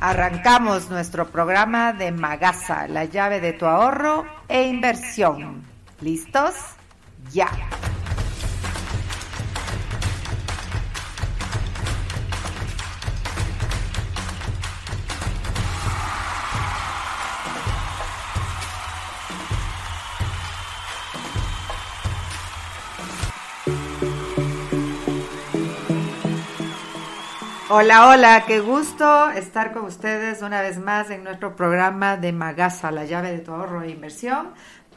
Arrancamos 0.00 0.88
nuestro 0.88 1.28
programa 1.28 1.92
de 1.92 2.10
Magasa, 2.10 2.88
la 2.88 3.04
llave 3.04 3.38
de 3.38 3.52
tu 3.52 3.66
ahorro 3.66 4.24
e 4.48 4.66
inversión. 4.66 5.62
¿Listos? 6.00 6.54
Ya. 7.30 7.50
Hola, 27.72 28.08
hola, 28.08 28.44
qué 28.48 28.58
gusto 28.58 29.30
estar 29.30 29.72
con 29.72 29.84
ustedes 29.84 30.42
una 30.42 30.60
vez 30.60 30.80
más 30.80 31.08
en 31.08 31.22
nuestro 31.22 31.54
programa 31.54 32.16
de 32.16 32.32
Magasa, 32.32 32.90
la 32.90 33.04
llave 33.04 33.30
de 33.30 33.38
tu 33.38 33.52
ahorro 33.52 33.82
e 33.82 33.90
inversión. 33.90 34.48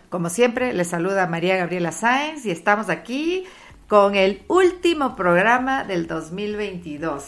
Como 0.09 0.29
siempre, 0.29 0.73
les 0.73 0.87
saluda 0.87 1.27
María 1.27 1.55
Gabriela 1.55 1.91
Sáenz 1.91 2.47
y 2.47 2.49
estamos 2.49 2.89
aquí 2.89 3.43
con 3.87 4.15
el 4.15 4.41
último 4.47 5.15
programa 5.15 5.83
del 5.83 6.07
2022. 6.07 7.23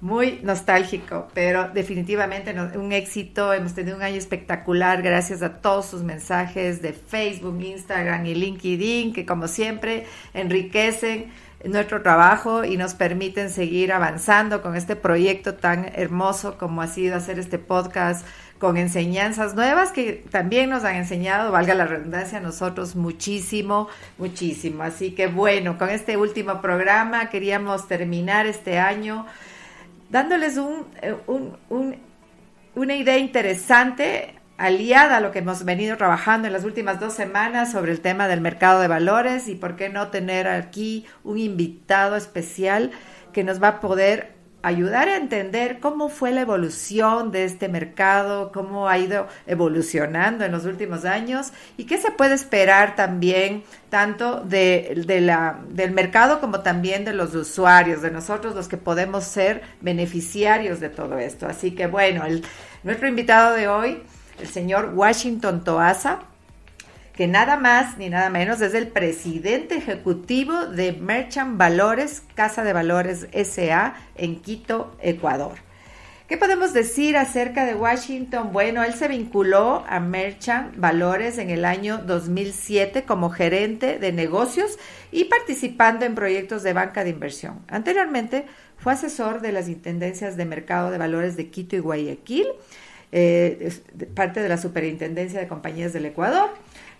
Muy 0.00 0.40
nostálgico, 0.42 1.28
pero 1.34 1.68
definitivamente 1.72 2.52
un 2.76 2.90
éxito. 2.90 3.52
Hemos 3.52 3.74
tenido 3.74 3.96
un 3.96 4.02
año 4.02 4.16
espectacular 4.16 5.02
gracias 5.02 5.42
a 5.42 5.60
todos 5.60 5.86
sus 5.86 6.02
mensajes 6.02 6.82
de 6.82 6.92
Facebook, 6.94 7.62
Instagram 7.62 8.26
y 8.26 8.34
LinkedIn, 8.34 9.12
que 9.12 9.24
como 9.24 9.46
siempre 9.46 10.04
enriquecen 10.34 11.30
nuestro 11.64 12.02
trabajo 12.02 12.64
y 12.64 12.76
nos 12.76 12.94
permiten 12.94 13.50
seguir 13.50 13.92
avanzando 13.92 14.62
con 14.62 14.76
este 14.76 14.96
proyecto 14.96 15.54
tan 15.54 15.90
hermoso 15.94 16.58
como 16.58 16.82
ha 16.82 16.88
sido 16.88 17.16
hacer 17.16 17.38
este 17.38 17.58
podcast 17.58 18.26
con 18.58 18.76
enseñanzas 18.76 19.54
nuevas 19.54 19.92
que 19.92 20.24
también 20.30 20.70
nos 20.70 20.84
han 20.84 20.96
enseñado, 20.96 21.52
valga 21.52 21.74
la 21.74 21.86
redundancia, 21.86 22.38
a 22.38 22.40
nosotros 22.40 22.96
muchísimo, 22.96 23.88
muchísimo. 24.16 24.82
Así 24.82 25.12
que 25.12 25.26
bueno, 25.26 25.76
con 25.76 25.90
este 25.90 26.16
último 26.16 26.60
programa 26.62 27.28
queríamos 27.28 27.88
terminar 27.88 28.46
este 28.46 28.78
año 28.78 29.26
dándoles 30.10 30.56
un, 30.56 30.86
eh, 31.02 31.14
un, 31.26 31.96
una 32.74 32.96
idea 32.96 33.18
interesante 33.18 34.34
aliada 34.56 35.16
a 35.16 35.20
lo 35.20 35.32
que 35.32 35.40
hemos 35.40 35.64
venido 35.64 35.96
trabajando 35.96 36.46
en 36.46 36.52
las 36.52 36.64
últimas 36.64 37.00
dos 37.00 37.12
semanas 37.12 37.72
sobre 37.72 37.92
el 37.92 38.00
tema 38.00 38.28
del 38.28 38.40
mercado 38.40 38.80
de 38.80 38.88
valores 38.88 39.48
y 39.48 39.54
por 39.54 39.76
qué 39.76 39.88
no 39.88 40.08
tener 40.08 40.48
aquí 40.48 41.06
un 41.24 41.38
invitado 41.38 42.16
especial 42.16 42.92
que 43.32 43.44
nos 43.44 43.62
va 43.62 43.68
a 43.68 43.80
poder 43.80 44.34
ayudar 44.64 45.10
a 45.10 45.16
entender 45.16 45.78
cómo 45.78 46.08
fue 46.08 46.30
la 46.30 46.40
evolución 46.40 47.32
de 47.32 47.44
este 47.44 47.68
mercado, 47.68 48.50
cómo 48.50 48.88
ha 48.88 48.96
ido 48.96 49.28
evolucionando 49.46 50.42
en 50.42 50.52
los 50.52 50.64
últimos 50.64 51.04
años 51.04 51.52
y 51.76 51.84
qué 51.84 51.98
se 51.98 52.10
puede 52.10 52.34
esperar 52.34 52.96
también 52.96 53.62
tanto 53.90 54.40
de, 54.40 55.04
del 55.68 55.90
mercado 55.90 56.40
como 56.40 56.60
también 56.60 57.04
de 57.04 57.12
los 57.12 57.34
usuarios, 57.34 58.00
de 58.00 58.10
nosotros 58.10 58.54
los 58.54 58.66
que 58.66 58.78
podemos 58.78 59.24
ser 59.24 59.60
beneficiarios 59.82 60.80
de 60.80 60.88
todo 60.88 61.18
esto. 61.18 61.46
Así 61.46 61.72
que 61.72 61.86
bueno, 61.86 62.24
el, 62.24 62.42
nuestro 62.84 63.06
invitado 63.06 63.54
de 63.54 63.68
hoy 63.68 64.02
el 64.40 64.48
señor 64.48 64.92
Washington 64.94 65.64
Toasa, 65.64 66.20
que 67.14 67.26
nada 67.28 67.56
más 67.56 67.96
ni 67.96 68.10
nada 68.10 68.28
menos 68.30 68.60
es 68.60 68.74
el 68.74 68.88
presidente 68.88 69.76
ejecutivo 69.76 70.66
de 70.66 70.92
Merchant 70.92 71.56
Valores, 71.56 72.22
Casa 72.34 72.64
de 72.64 72.72
Valores 72.72 73.28
SA 73.32 73.94
en 74.16 74.40
Quito, 74.40 74.96
Ecuador. 75.00 75.54
¿Qué 76.26 76.38
podemos 76.38 76.72
decir 76.72 77.18
acerca 77.18 77.66
de 77.66 77.74
Washington? 77.74 78.50
Bueno, 78.50 78.82
él 78.82 78.94
se 78.94 79.08
vinculó 79.08 79.84
a 79.86 80.00
Merchant 80.00 80.74
Valores 80.76 81.36
en 81.36 81.50
el 81.50 81.66
año 81.66 81.98
2007 81.98 83.04
como 83.04 83.28
gerente 83.28 83.98
de 83.98 84.10
negocios 84.10 84.78
y 85.12 85.24
participando 85.24 86.06
en 86.06 86.14
proyectos 86.14 86.62
de 86.62 86.72
banca 86.72 87.04
de 87.04 87.10
inversión. 87.10 87.62
Anteriormente 87.68 88.46
fue 88.78 88.94
asesor 88.94 89.42
de 89.42 89.52
las 89.52 89.68
Intendencias 89.68 90.38
de 90.38 90.46
Mercado 90.46 90.90
de 90.90 90.96
Valores 90.96 91.36
de 91.36 91.50
Quito 91.50 91.76
y 91.76 91.80
Guayaquil 91.80 92.46
eh, 93.16 93.72
parte 94.16 94.42
de 94.42 94.48
la 94.48 94.58
Superintendencia 94.58 95.38
de 95.38 95.46
Compañías 95.46 95.92
del 95.92 96.04
Ecuador, 96.04 96.50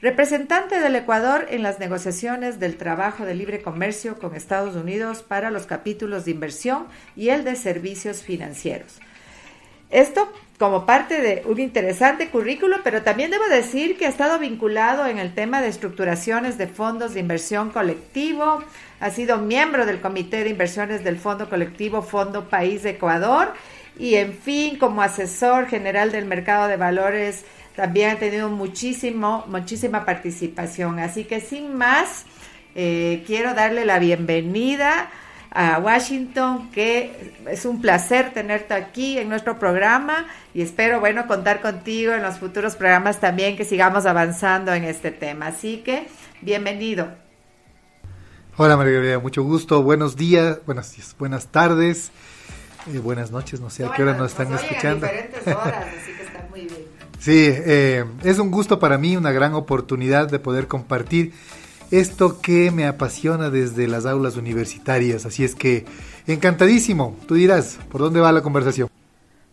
representante 0.00 0.78
del 0.78 0.94
Ecuador 0.94 1.48
en 1.50 1.64
las 1.64 1.80
negociaciones 1.80 2.60
del 2.60 2.76
trabajo 2.76 3.24
de 3.24 3.34
libre 3.34 3.62
comercio 3.62 4.16
con 4.20 4.36
Estados 4.36 4.76
Unidos 4.76 5.24
para 5.24 5.50
los 5.50 5.66
capítulos 5.66 6.24
de 6.24 6.30
inversión 6.30 6.86
y 7.16 7.30
el 7.30 7.42
de 7.42 7.56
servicios 7.56 8.22
financieros. 8.22 9.00
Esto 9.90 10.32
como 10.56 10.86
parte 10.86 11.20
de 11.20 11.42
un 11.46 11.58
interesante 11.58 12.30
currículo, 12.30 12.76
pero 12.84 13.02
también 13.02 13.32
debo 13.32 13.46
decir 13.48 13.98
que 13.98 14.06
ha 14.06 14.08
estado 14.08 14.38
vinculado 14.38 15.06
en 15.06 15.18
el 15.18 15.34
tema 15.34 15.60
de 15.60 15.68
estructuraciones 15.68 16.58
de 16.58 16.68
fondos 16.68 17.14
de 17.14 17.20
inversión 17.20 17.70
colectivo, 17.70 18.62
ha 19.00 19.10
sido 19.10 19.38
miembro 19.38 19.84
del 19.84 20.00
Comité 20.00 20.44
de 20.44 20.50
Inversiones 20.50 21.02
del 21.02 21.18
Fondo 21.18 21.50
Colectivo 21.50 22.02
Fondo 22.02 22.48
País 22.48 22.84
de 22.84 22.90
Ecuador 22.90 23.52
y 23.98 24.14
en 24.16 24.32
fin, 24.34 24.78
como 24.78 25.02
asesor 25.02 25.66
general 25.66 26.12
del 26.12 26.26
mercado 26.26 26.68
de 26.68 26.76
valores, 26.76 27.44
también 27.76 28.10
ha 28.10 28.16
tenido 28.16 28.48
muchísimo, 28.48 29.44
muchísima 29.48 30.04
participación. 30.04 30.98
Así 30.98 31.24
que 31.24 31.40
sin 31.40 31.76
más, 31.76 32.24
eh, 32.74 33.22
quiero 33.26 33.54
darle 33.54 33.84
la 33.84 33.98
bienvenida 33.98 35.10
a 35.50 35.78
Washington, 35.78 36.70
que 36.72 37.32
es 37.48 37.64
un 37.64 37.80
placer 37.80 38.32
tenerte 38.32 38.74
aquí 38.74 39.18
en 39.18 39.28
nuestro 39.28 39.58
programa 39.60 40.26
y 40.52 40.62
espero, 40.62 40.98
bueno, 40.98 41.28
contar 41.28 41.60
contigo 41.60 42.12
en 42.12 42.22
los 42.22 42.38
futuros 42.38 42.74
programas 42.74 43.20
también 43.20 43.56
que 43.56 43.64
sigamos 43.64 44.04
avanzando 44.04 44.74
en 44.74 44.82
este 44.82 45.12
tema. 45.12 45.48
Así 45.48 45.78
que, 45.78 46.08
bienvenido. 46.40 47.08
Hola 48.56 48.76
María 48.76 49.18
mucho 49.18 49.42
gusto, 49.42 49.82
buenos 49.82 50.16
días, 50.16 50.58
buenas, 50.64 51.14
buenas 51.18 51.48
tardes. 51.48 52.12
Eh, 52.92 52.98
buenas 52.98 53.30
noches, 53.30 53.60
no 53.60 53.70
sé 53.70 53.84
a 53.84 53.92
qué 53.92 54.02
hora 54.02 54.14
nos 54.14 54.32
están 54.32 54.52
escuchando. 54.52 55.06
Sí, 57.18 57.46
eh, 57.48 58.04
es 58.22 58.38
un 58.38 58.50
gusto 58.50 58.78
para 58.78 58.98
mí, 58.98 59.16
una 59.16 59.32
gran 59.32 59.54
oportunidad 59.54 60.28
de 60.28 60.38
poder 60.38 60.66
compartir 60.66 61.32
esto 61.90 62.42
que 62.42 62.70
me 62.70 62.86
apasiona 62.86 63.48
desde 63.48 63.88
las 63.88 64.04
aulas 64.04 64.36
universitarias. 64.36 65.24
Así 65.24 65.42
es 65.42 65.54
que 65.54 65.86
encantadísimo. 66.26 67.16
Tú 67.26 67.36
dirás, 67.36 67.78
¿por 67.90 68.02
dónde 68.02 68.20
va 68.20 68.30
la 68.30 68.42
conversación? 68.42 68.90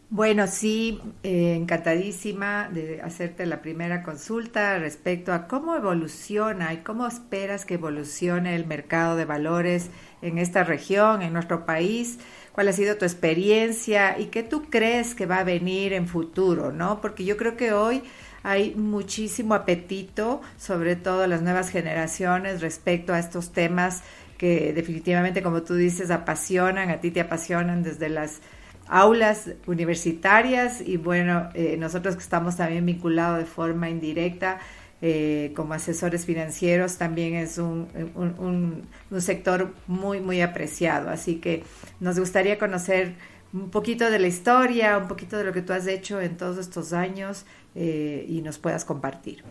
Bueno, 0.10 0.48
sí, 0.48 1.00
eh, 1.24 1.56
encantadísima 1.56 2.68
de 2.68 3.01
hacerte 3.01 3.45
la 3.45 3.62
primera 3.62 4.04
consulta 4.04 4.78
respecto 4.78 5.31
a 5.31 5.48
cómo 5.48 5.74
evoluciona 5.74 6.74
y 6.74 6.80
cómo 6.80 7.07
esperas 7.07 7.63
que 7.63 7.75
evolucione 7.75 8.54
el 8.57 8.66
mercado 8.66 9.16
de 9.16 9.24
valores 9.24 9.89
en 10.22 10.38
esta 10.38 10.66
región, 10.66 11.22
en 11.22 11.31
nuestro 11.31 11.66
país 11.66 12.19
cuál 12.51 12.68
ha 12.68 12.74
sido 12.74 12.98
tu 12.98 13.06
experiencia 13.06 14.19
y 14.19 14.25
qué 14.25 14.44
tú 14.44 14.69
crees 14.69 15.15
que 15.15 15.25
va 15.25 15.39
a 15.39 15.44
venir 15.44 15.94
en 15.94 16.07
futuro, 16.07 16.71
¿no? 16.71 17.01
Porque 17.01 17.25
yo 17.25 17.38
creo 17.38 17.56
que 17.57 17.74
hoy 17.74 18.03
hay 18.44 18.74
muchísimo 18.75 19.53
apetito, 19.53 20.42
sobre 20.57 20.95
todo 20.95 21.27
las 21.27 21.42
nuevas 21.42 21.69
generaciones, 21.69 22.62
respecto 22.62 23.13
a 23.13 23.19
estos 23.19 23.51
temas 23.51 24.03
que 24.38 24.74
definitivamente, 24.74 25.44
como 25.44 25.62
tú 25.62 25.75
dices, 25.75 26.09
apasionan, 26.09 26.89
a 26.89 27.00
ti 27.00 27.12
te 27.12 27.21
apasionan 27.21 27.83
desde 27.83 28.09
las 28.09 28.39
aulas 28.88 29.51
universitarias 29.68 30.81
y 30.81 30.97
bueno, 30.97 31.50
eh, 31.54 31.77
nosotros 31.77 32.15
que 32.15 32.24
estamos 32.24 32.57
también 32.57 32.86
vinculados 32.86 33.39
de 33.39 33.45
forma 33.45 33.89
indirecta 33.89 34.59
eh, 35.01 35.51
como 35.56 35.74
asesores 35.74 36.25
financieros 36.25 36.98
también 36.98 37.36
es 37.36 37.57
un, 37.57 37.88
un, 38.15 39.21
sector 39.21 39.74
muy, 39.88 40.19
muy 40.19 40.42
apreciado. 40.42 41.09
Así 41.09 41.36
que 41.36 41.63
nos 42.00 42.19
gustaría 42.19 42.57
conocer 42.59 43.15
un 43.53 43.69
poquito 43.69 44.09
de 44.09 44.19
la 44.19 44.27
historia, 44.27 44.98
un 44.98 45.07
poquito 45.07 45.38
de 45.38 45.44
lo 45.44 45.53
que 45.53 45.62
tú 45.62 45.74
has 45.74 45.88
hecho 45.88 46.21
en 46.21 46.38
todos 46.38 46.57
estos 46.57 46.94
años 46.94 47.45
eh, 47.75 48.25
y 48.27 48.42
nos 48.42 48.57
puedas 48.57 48.86
compartir. 48.86 49.44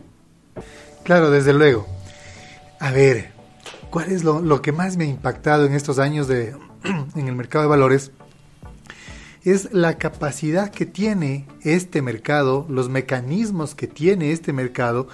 Claro, 1.05 1.31
desde 1.31 1.53
luego. 1.53 1.87
A 2.79 2.93
ver, 2.93 3.41
¿Cuál 3.91 4.13
es 4.13 4.23
lo, 4.23 4.63
que 4.63 4.71
más 4.71 4.97
me 4.97 5.05
ha 5.05 5.09
impactado 5.09 5.67
en 5.67 5.75
estos 5.75 5.99
años 5.99 6.29
de, 6.29 6.55
en 7.17 7.27
el 7.27 7.35
mercado 7.35 7.65
de 7.65 7.69
valores? 7.69 8.13
Es 9.43 9.73
la 9.73 9.99
capacidad 9.99 10.71
que 10.71 10.87
tiene 10.87 11.47
este 11.63 12.01
mercado, 12.01 12.67
los 12.69 12.89
mecanismos 12.89 13.75
que 13.75 13.89
tiene 13.89 14.31
este 14.31 14.53
mercado 14.53 15.09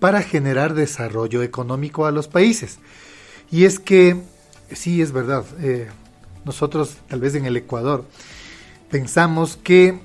para 0.00 0.22
generar 0.22 0.74
desarrollo 0.74 1.42
económico 1.42 2.06
a 2.06 2.10
los 2.10 2.28
países. 2.28 2.78
Y 3.50 3.64
es 3.64 3.78
que, 3.78 4.20
sí, 4.72 5.02
es 5.02 5.12
verdad, 5.12 5.44
eh, 5.60 5.88
nosotros 6.44 6.96
tal 7.08 7.20
vez 7.20 7.34
en 7.34 7.46
el 7.46 7.56
Ecuador 7.56 8.04
pensamos 8.90 9.56
que 9.56 10.00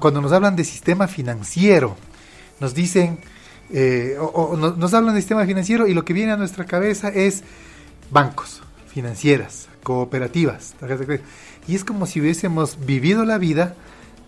cuando 0.00 0.20
nos 0.20 0.32
hablan 0.32 0.56
de 0.56 0.64
sistema 0.64 1.06
financiero, 1.06 1.96
nos 2.58 2.74
dicen 2.74 3.20
eh, 3.72 4.16
o, 4.18 4.56
nos 4.56 4.94
hablan 4.94 5.14
de 5.14 5.20
sistema 5.20 5.46
financiero 5.46 5.86
y 5.86 5.94
lo 5.94 6.04
que 6.04 6.12
viene 6.12 6.32
a 6.32 6.36
nuestra 6.36 6.64
cabeza 6.66 7.08
es 7.08 7.44
bancos, 8.10 8.62
financieras, 8.88 9.68
cooperativas, 9.82 10.74
Y 11.68 11.76
es 11.76 11.84
como 11.84 12.06
si 12.06 12.20
hubiésemos 12.20 12.84
vivido 12.84 13.24
la 13.24 13.38
vida 13.38 13.76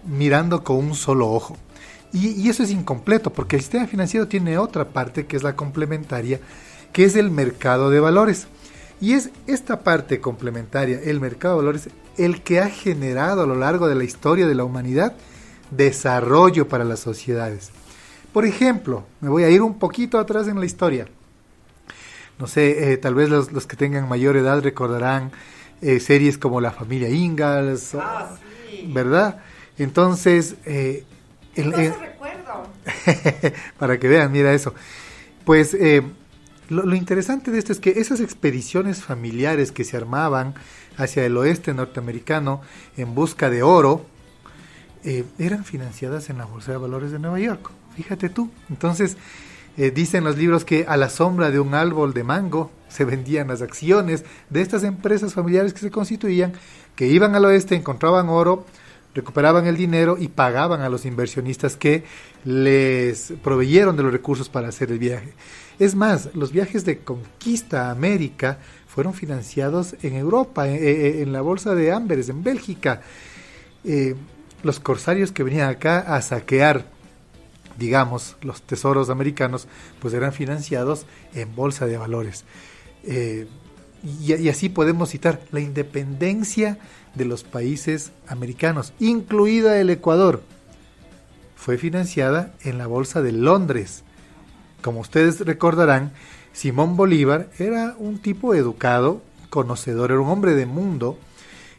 mirando 0.06 0.62
con 0.62 0.76
un 0.76 0.94
solo 0.94 1.28
ojo. 1.30 1.56
Y, 2.12 2.28
y, 2.28 2.50
eso 2.50 2.62
es 2.62 2.70
incompleto, 2.70 3.32
porque 3.32 3.56
el 3.56 3.62
sistema 3.62 3.86
financiero 3.86 4.28
tiene 4.28 4.58
otra 4.58 4.84
parte 4.84 5.26
que 5.26 5.36
es 5.36 5.42
la 5.42 5.56
complementaria, 5.56 6.40
que 6.92 7.04
es 7.04 7.16
el 7.16 7.30
mercado 7.30 7.90
de 7.90 8.00
valores. 8.00 8.48
Y 9.00 9.14
es 9.14 9.30
esta 9.46 9.80
parte 9.80 10.20
complementaria, 10.20 11.00
el 11.02 11.20
mercado 11.20 11.54
de 11.54 11.62
valores, 11.62 11.88
el 12.18 12.42
que 12.42 12.60
ha 12.60 12.68
generado 12.68 13.42
a 13.42 13.46
lo 13.46 13.54
largo 13.54 13.88
de 13.88 13.94
la 13.94 14.04
historia 14.04 14.46
de 14.46 14.54
la 14.54 14.64
humanidad 14.64 15.14
desarrollo 15.70 16.68
para 16.68 16.84
las 16.84 17.00
sociedades. 17.00 17.70
Por 18.32 18.46
ejemplo, 18.46 19.04
me 19.20 19.28
voy 19.28 19.44
a 19.44 19.50
ir 19.50 19.62
un 19.62 19.78
poquito 19.78 20.18
atrás 20.18 20.48
en 20.48 20.58
la 20.58 20.66
historia. 20.66 21.06
No 22.38 22.46
sé, 22.46 22.92
eh, 22.92 22.96
tal 22.96 23.14
vez 23.14 23.28
los, 23.28 23.66
que 23.66 23.76
tengan 23.76 24.08
mayor 24.08 24.36
edad 24.36 24.62
recordarán 24.62 25.32
eh, 25.80 26.00
series 26.00 26.38
como 26.38 26.60
La 26.60 26.70
familia 26.70 27.08
Ingalls, 27.10 27.94
ah, 27.94 28.36
¿verdad? 28.88 29.42
Entonces, 29.78 30.56
eh, 30.64 31.04
el, 31.56 31.72
recuerdo. 31.72 32.68
para 33.78 33.98
que 33.98 34.08
vean, 34.08 34.32
mira 34.32 34.52
eso. 34.52 34.74
Pues 35.44 35.76
lo, 36.68 36.86
lo, 36.86 36.94
interesante 36.94 37.50
de 37.50 37.58
esto 37.58 37.72
es 37.72 37.80
que 37.80 37.90
esas 38.00 38.20
expediciones 38.20 39.02
familiares 39.02 39.72
que 39.72 39.84
se 39.84 39.96
armaban 39.96 40.54
hacia 40.96 41.24
el 41.24 41.36
oeste 41.36 41.74
norteamericano 41.74 42.60
en 42.96 43.14
busca 43.14 43.50
de 43.50 43.62
oro 43.62 44.06
eran 45.38 45.64
financiadas 45.64 46.30
en 46.30 46.38
la 46.38 46.44
Bolsa 46.44 46.70
de 46.72 46.78
Valores 46.78 47.10
de 47.10 47.18
Nueva 47.18 47.40
York. 47.40 47.70
Fíjate 47.96 48.28
tú. 48.28 48.50
Entonces, 48.70 49.16
eh, 49.76 49.90
dicen 49.90 50.24
los 50.24 50.36
libros 50.36 50.64
que 50.64 50.84
a 50.86 50.96
la 50.96 51.08
sombra 51.08 51.50
de 51.50 51.58
un 51.58 51.74
árbol 51.74 52.12
de 52.12 52.24
mango 52.24 52.70
se 52.88 53.06
vendían 53.06 53.48
las 53.48 53.62
acciones 53.62 54.24
de 54.50 54.60
estas 54.60 54.84
empresas 54.84 55.32
familiares 55.32 55.72
que 55.72 55.80
se 55.80 55.90
constituían, 55.90 56.52
que 56.94 57.06
iban 57.06 57.34
al 57.34 57.46
oeste, 57.46 57.74
encontraban 57.74 58.28
oro, 58.28 58.66
recuperaban 59.14 59.66
el 59.66 59.76
dinero 59.76 60.16
y 60.18 60.28
pagaban 60.28 60.80
a 60.80 60.88
los 60.88 61.04
inversionistas 61.04 61.76
que 61.76 62.04
les 62.44 63.32
proveyeron 63.42 63.96
de 63.96 64.02
los 64.02 64.12
recursos 64.12 64.48
para 64.48 64.68
hacer 64.68 64.90
el 64.90 64.98
viaje. 64.98 65.32
Es 65.78 65.94
más, 65.94 66.34
los 66.34 66.52
viajes 66.52 66.84
de 66.84 66.98
conquista 66.98 67.88
a 67.88 67.90
América 67.90 68.58
fueron 68.86 69.14
financiados 69.14 69.96
en 70.02 70.14
Europa, 70.14 70.68
eh, 70.68 70.76
eh, 70.76 71.22
en, 71.22 71.32
la 71.32 71.40
bolsa 71.40 71.74
de 71.74 71.92
Amberes, 71.92 72.28
en 72.28 72.42
Bélgica. 72.42 73.02
los 74.62 74.78
corsarios 74.78 75.32
que 75.32 75.42
venían 75.42 75.68
acá 75.68 75.98
a 76.00 76.22
saquear 76.22 76.86
digamos, 77.78 78.36
los 78.42 78.62
tesoros 78.62 79.10
americanos, 79.10 79.66
pues 80.00 80.14
eran 80.14 80.32
financiados 80.32 81.06
en 81.34 81.54
bolsa 81.54 81.86
de 81.86 81.96
valores. 81.96 82.44
Eh, 83.04 83.46
y, 84.04 84.48
así 84.48 84.68
podemos 84.68 85.10
citar 85.10 85.40
la 85.52 85.60
independencia 85.60 86.78
de 87.14 87.24
los 87.24 87.44
países 87.44 88.12
americanos, 88.26 88.92
incluida 88.98 89.80
el 89.80 89.90
Ecuador, 89.90 90.42
fue 91.56 91.78
financiada 91.78 92.54
en 92.62 92.78
la 92.78 92.86
bolsa 92.86 93.22
de 93.22 93.32
Londres. 93.32 94.02
Como 94.82 95.00
ustedes 95.00 95.40
recordarán, 95.40 96.12
Simón 96.52 96.96
Bolívar 96.96 97.50
era 97.58 97.94
un 97.98 98.18
tipo 98.18 98.54
educado, 98.54 99.22
conocedor, 99.48 100.10
era 100.10 100.20
un 100.20 100.28
hombre 100.28 100.54
de 100.54 100.66
mundo, 100.66 101.18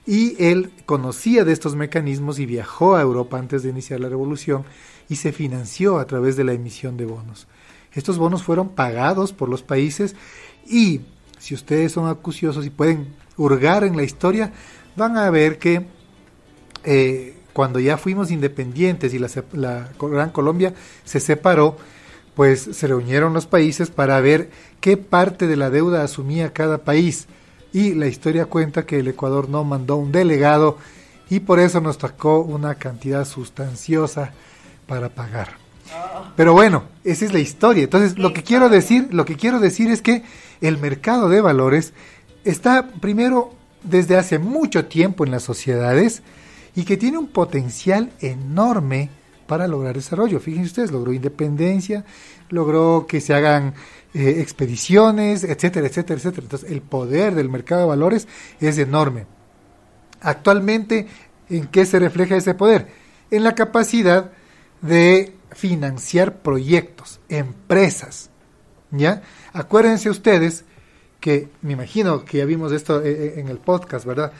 y 0.06 0.42
él 0.44 0.72
conocía 0.86 1.46
de 1.46 1.54
estos 1.54 1.76
mecanismos 1.76 2.40
y 2.40 2.46
viajó 2.46 2.96
a 2.96 3.02
Europa 3.02 3.38
antes 3.38 3.64
de 3.64 3.70
iniciar 3.70 4.00
la 4.00 4.10
revolución 4.10 4.64
y 5.10 5.16
se 5.16 5.32
financió 5.32 5.98
a 6.00 6.08
través 6.08 6.36
de 6.36 6.44
la 6.44 6.54
emisión 6.54 6.98
de 6.98 7.06
bonos. 7.06 7.48
Estos 7.94 8.18
bonos 8.18 8.44
fueron 8.44 8.70
pagados 8.70 9.34
por 9.34 9.50
los 9.50 9.64
países 9.64 10.16
y 10.68 11.02
si 11.40 11.54
ustedes 11.54 11.92
son 11.92 12.10
acuciosos 12.10 12.66
y 12.66 12.70
pueden 12.70 13.14
hurgar 13.38 13.84
en 13.84 13.96
la 13.96 14.04
historia, 14.04 14.54
van 14.96 15.18
a 15.18 15.30
ver 15.30 15.58
que 15.58 15.86
eh, 16.84 17.36
cuando 17.54 17.80
ya 17.80 17.98
fuimos 17.98 18.32
independientes 18.32 19.14
y 19.14 19.20
la, 19.20 19.30
la 19.54 19.90
Gran 20.00 20.32
Colombia 20.32 20.74
se 21.04 21.20
separó, 21.20 21.78
pues 22.36 22.62
se 22.72 22.88
reunieron 22.88 23.34
los 23.34 23.46
países 23.46 23.90
para 23.90 24.20
ver 24.20 24.50
qué 24.80 24.98
parte 24.98 25.48
de 25.48 25.56
la 25.56 25.70
deuda 25.70 26.04
asumía 26.04 26.54
cada 26.54 26.80
país. 26.80 27.28
Y 27.72 27.94
la 27.94 28.08
historia 28.08 28.46
cuenta 28.46 28.86
que 28.86 29.00
el 29.00 29.08
Ecuador 29.08 29.50
no 29.50 29.64
mandó 29.64 29.96
un 29.96 30.12
delegado 30.12 30.78
y 31.30 31.40
por 31.40 31.60
eso 31.60 31.82
nos 31.82 31.98
tocó 31.98 32.40
una 32.40 32.76
cantidad 32.76 33.26
sustanciosa 33.26 34.32
para 34.88 35.10
pagar. 35.10 35.64
Pero 36.36 36.54
bueno, 36.54 36.84
esa 37.04 37.26
es 37.26 37.34
la 37.34 37.40
historia. 37.40 37.84
Entonces, 37.84 38.18
lo 38.18 38.34
que 38.34 38.44
quiero 38.44 38.70
decir, 38.70 39.10
lo 39.12 39.26
que 39.26 39.36
quiero 39.36 39.60
decir 39.60 39.92
es 39.92 40.02
que 40.02 40.24
el 40.62 40.78
mercado 40.78 41.30
de 41.30 41.42
valores 41.42 41.94
está 42.44 42.88
primero 43.00 43.54
desde 43.84 44.18
hace 44.18 44.40
mucho 44.40 44.86
tiempo 44.86 45.26
en 45.26 45.32
las 45.32 45.44
sociedades 45.44 46.24
y 46.76 46.84
que 46.84 46.98
tiene 46.98 47.18
un 47.18 47.28
potencial 47.28 48.12
enorme 48.20 49.10
para 49.48 49.68
lograr 49.68 49.96
desarrollo. 49.96 50.40
Fíjense 50.40 50.68
ustedes, 50.68 50.92
logró 50.92 51.14
independencia, 51.14 52.06
logró 52.50 53.06
que 53.08 53.22
se 53.22 53.34
hagan 53.34 53.74
eh, 54.14 54.36
expediciones, 54.40 55.44
etcétera, 55.44 55.88
etcétera, 55.88 56.20
etcétera. 56.20 56.44
Entonces, 56.44 56.72
el 56.72 56.82
poder 56.82 57.36
del 57.36 57.50
mercado 57.50 57.82
de 57.82 57.88
valores 57.88 58.28
es 58.60 58.78
enorme. 58.78 59.26
Actualmente, 60.22 61.08
¿en 61.50 61.68
qué 61.68 61.86
se 61.86 62.00
refleja 62.00 62.38
ese 62.38 62.54
poder? 62.54 62.88
En 63.30 63.44
la 63.44 63.56
capacidad 63.56 64.32
de 64.82 65.36
financiar 65.52 66.42
proyectos, 66.42 67.20
empresas. 67.30 68.30
¿Ya? 68.92 69.24
Acuérdense 69.54 70.10
ustedes 70.10 70.66
que, 71.24 71.48
me 71.62 71.72
imagino 71.72 72.26
que 72.26 72.40
ya 72.40 72.46
vimos 72.46 72.74
esto 72.74 73.02
eh, 73.02 73.10
eh, 73.10 73.34
en 73.38 73.48
el 73.48 73.58
podcast, 73.58 74.06
¿verdad? 74.06 74.34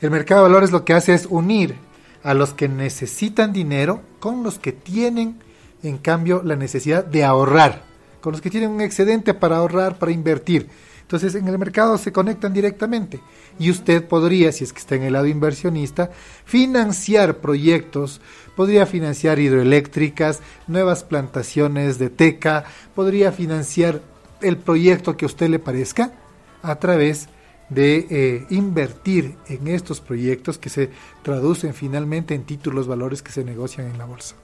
El 0.00 0.10
mercado 0.10 0.42
de 0.42 0.48
valores 0.48 0.70
lo 0.70 0.86
que 0.86 0.94
hace 0.94 1.12
es 1.12 1.26
unir 1.28 1.74
a 2.22 2.32
los 2.32 2.54
que 2.54 2.66
necesitan 2.66 3.52
dinero 3.52 4.00
con 4.20 4.42
los 4.42 4.58
que 4.58 4.72
tienen, 4.72 5.38
en 5.82 5.98
cambio, 5.98 6.40
la 6.42 6.56
necesidad 6.56 7.04
de 7.04 7.24
ahorrar, 7.24 7.82
con 8.22 8.32
los 8.32 8.40
que 8.40 8.48
tienen 8.48 8.70
un 8.70 8.80
excedente 8.80 9.34
para 9.34 9.58
ahorrar, 9.58 9.98
para 9.98 10.12
invertir. 10.12 10.66
Entonces 11.02 11.34
en 11.34 11.46
el 11.46 11.58
mercado 11.58 11.98
se 11.98 12.10
conectan 12.10 12.54
directamente 12.54 13.20
y 13.58 13.70
usted 13.70 14.02
podría, 14.08 14.50
si 14.50 14.64
es 14.64 14.72
que 14.72 14.78
está 14.78 14.94
en 14.94 15.02
el 15.02 15.12
lado 15.12 15.26
inversionista, 15.26 16.10
financiar 16.46 17.36
proyectos, 17.38 18.22
podría 18.56 18.86
financiar 18.86 19.38
hidroeléctricas, 19.38 20.40
nuevas 20.68 21.04
plantaciones 21.04 21.98
de 21.98 22.08
teca, 22.08 22.64
podría 22.94 23.30
financiar 23.30 24.00
el 24.40 24.56
proyecto 24.56 25.18
que 25.18 25.26
a 25.26 25.28
usted 25.28 25.50
le 25.50 25.58
parezca 25.58 26.12
a 26.62 26.76
través 26.76 27.28
de 27.68 28.06
eh, 28.10 28.46
invertir 28.50 29.36
en 29.48 29.68
estos 29.68 30.00
proyectos 30.00 30.58
que 30.58 30.68
se 30.68 30.90
traducen 31.22 31.72
finalmente 31.72 32.34
en 32.34 32.44
títulos 32.44 32.88
valores 32.88 33.22
que 33.22 33.32
se 33.32 33.44
negocian 33.44 33.86
en 33.88 33.98
la 33.98 34.04
bolsa. 34.04 34.34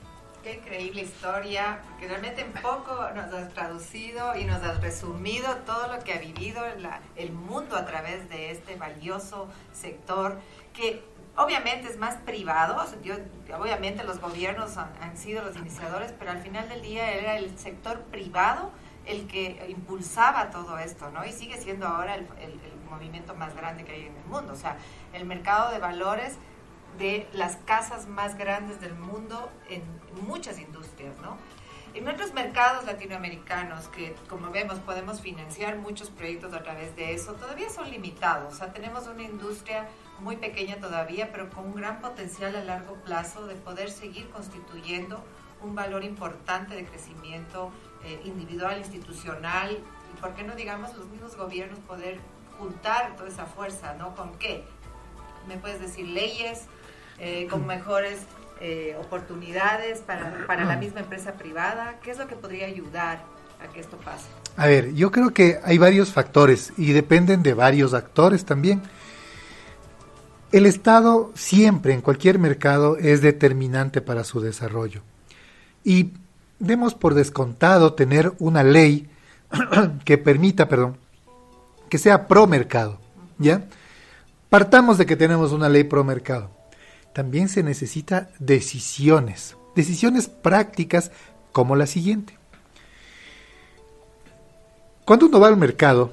Qué 0.44 0.54
increíble 0.54 1.02
historia, 1.02 1.80
porque 1.90 2.06
realmente 2.06 2.42
en 2.42 2.52
poco 2.52 2.96
nos 3.16 3.34
has 3.34 3.52
traducido 3.52 4.36
y 4.38 4.44
nos 4.44 4.62
has 4.62 4.80
resumido 4.80 5.48
todo 5.66 5.92
lo 5.92 6.04
que 6.04 6.12
ha 6.12 6.18
vivido 6.18 6.62
el 7.16 7.32
mundo 7.32 7.74
a 7.74 7.84
través 7.84 8.28
de 8.28 8.52
este 8.52 8.76
valioso 8.76 9.48
sector 9.72 10.38
que 10.72 11.02
obviamente 11.36 11.88
es 11.88 11.98
más 11.98 12.16
privado, 12.16 12.76
obviamente 13.58 14.04
los 14.04 14.20
gobiernos 14.20 14.76
han, 14.76 15.16
sido 15.16 15.42
los 15.42 15.56
iniciadores, 15.56 16.12
pero 16.18 16.30
al 16.30 16.38
final 16.38 16.68
del 16.68 16.82
día 16.82 17.12
era 17.12 17.38
el 17.38 17.58
sector 17.58 18.00
privado 18.02 18.70
el 19.06 19.26
que 19.26 19.66
impulsaba 19.68 20.50
todo 20.50 20.78
esto, 20.78 21.10
¿no? 21.10 21.24
Y 21.24 21.32
sigue 21.32 21.56
siendo 21.56 21.86
ahora 21.86 22.16
el, 22.16 22.26
movimiento 22.90 23.34
más 23.34 23.54
grande 23.54 23.84
que 23.84 23.92
hay 23.92 24.06
en 24.06 24.16
el 24.16 24.24
mundo. 24.26 24.52
O 24.52 24.56
sea, 24.56 24.76
el 25.12 25.26
mercado 25.26 25.72
de 25.72 25.78
valores 25.80 26.36
de 26.98 27.28
las 27.32 27.56
casas 27.56 28.06
más 28.06 28.38
grandes 28.38 28.80
del 28.80 28.94
mundo 28.94 29.50
en 29.68 29.82
muchas 30.26 30.58
industrias, 30.58 31.16
¿no? 31.18 31.36
En 31.94 32.06
otros 32.08 32.32
mercados 32.32 32.84
latinoamericanos, 32.84 33.88
que 33.88 34.14
como 34.28 34.50
vemos 34.50 34.78
podemos 34.80 35.20
financiar 35.20 35.76
muchos 35.78 36.10
proyectos 36.10 36.52
a 36.52 36.62
través 36.62 36.94
de 36.94 37.14
eso, 37.14 37.32
todavía 37.34 37.70
son 37.70 37.90
limitados. 37.90 38.54
O 38.54 38.56
sea, 38.56 38.72
tenemos 38.72 39.06
una 39.08 39.22
industria 39.22 39.88
muy 40.20 40.36
pequeña 40.36 40.76
todavía, 40.76 41.32
pero 41.32 41.50
con 41.50 41.66
un 41.66 41.74
gran 41.74 42.00
potencial 42.00 42.54
a 42.54 42.62
largo 42.62 42.94
plazo 42.96 43.46
de 43.46 43.54
poder 43.54 43.90
seguir 43.90 44.28
constituyendo 44.30 45.24
un 45.62 45.74
valor 45.74 46.04
importante 46.04 46.74
de 46.74 46.84
crecimiento 46.84 47.72
eh, 48.06 48.20
individual, 48.24 48.78
institucional, 48.78 49.72
y 49.72 50.20
por 50.20 50.34
qué 50.34 50.44
no 50.44 50.54
digamos 50.54 50.94
los 50.96 51.08
mismos 51.08 51.36
gobiernos 51.36 51.80
poder 51.80 52.18
juntar 52.56 53.16
toda 53.16 53.28
esa 53.28 53.46
fuerza, 53.46 53.94
¿no? 53.94 54.14
¿Con 54.14 54.38
qué? 54.38 54.64
¿Me 55.48 55.56
puedes 55.56 55.80
decir 55.80 56.06
leyes 56.06 56.66
eh, 57.18 57.48
con 57.50 57.66
mejores 57.66 58.20
eh, 58.60 58.96
oportunidades 59.00 60.02
para, 60.02 60.46
para 60.46 60.64
la 60.64 60.76
misma 60.76 61.00
empresa 61.00 61.32
privada? 61.32 61.98
¿Qué 62.00 62.12
es 62.12 62.18
lo 62.18 62.28
que 62.28 62.36
podría 62.36 62.66
ayudar 62.66 63.24
a 63.60 63.72
que 63.72 63.80
esto 63.80 63.96
pase? 63.96 64.28
A 64.56 64.68
ver, 64.68 64.94
yo 64.94 65.10
creo 65.10 65.34
que 65.34 65.58
hay 65.64 65.76
varios 65.76 66.12
factores 66.12 66.72
y 66.76 66.92
dependen 66.92 67.42
de 67.42 67.54
varios 67.54 67.92
actores 67.92 68.44
también. 68.44 68.82
El 70.52 70.64
Estado 70.64 71.32
siempre 71.34 71.92
en 71.92 72.02
cualquier 72.02 72.38
mercado 72.38 72.96
es 72.98 73.20
determinante 73.20 74.00
para 74.00 74.22
su 74.22 74.40
desarrollo. 74.40 75.02
Y 75.82 76.12
demos 76.58 76.94
por 76.94 77.14
descontado 77.14 77.94
tener 77.94 78.32
una 78.38 78.62
ley 78.62 79.08
que 80.04 80.18
permita, 80.18 80.68
perdón, 80.68 80.96
que 81.88 81.98
sea 81.98 82.26
pro 82.26 82.46
mercado, 82.46 82.98
¿ya? 83.38 83.64
Partamos 84.48 84.98
de 84.98 85.06
que 85.06 85.16
tenemos 85.16 85.52
una 85.52 85.68
ley 85.68 85.84
pro 85.84 86.04
mercado. 86.04 86.50
También 87.12 87.48
se 87.48 87.62
necesita 87.62 88.30
decisiones, 88.38 89.56
decisiones 89.74 90.28
prácticas 90.28 91.10
como 91.52 91.76
la 91.76 91.86
siguiente. 91.86 92.38
Cuando 95.04 95.26
uno 95.26 95.40
va 95.40 95.48
al 95.48 95.56
mercado, 95.56 96.12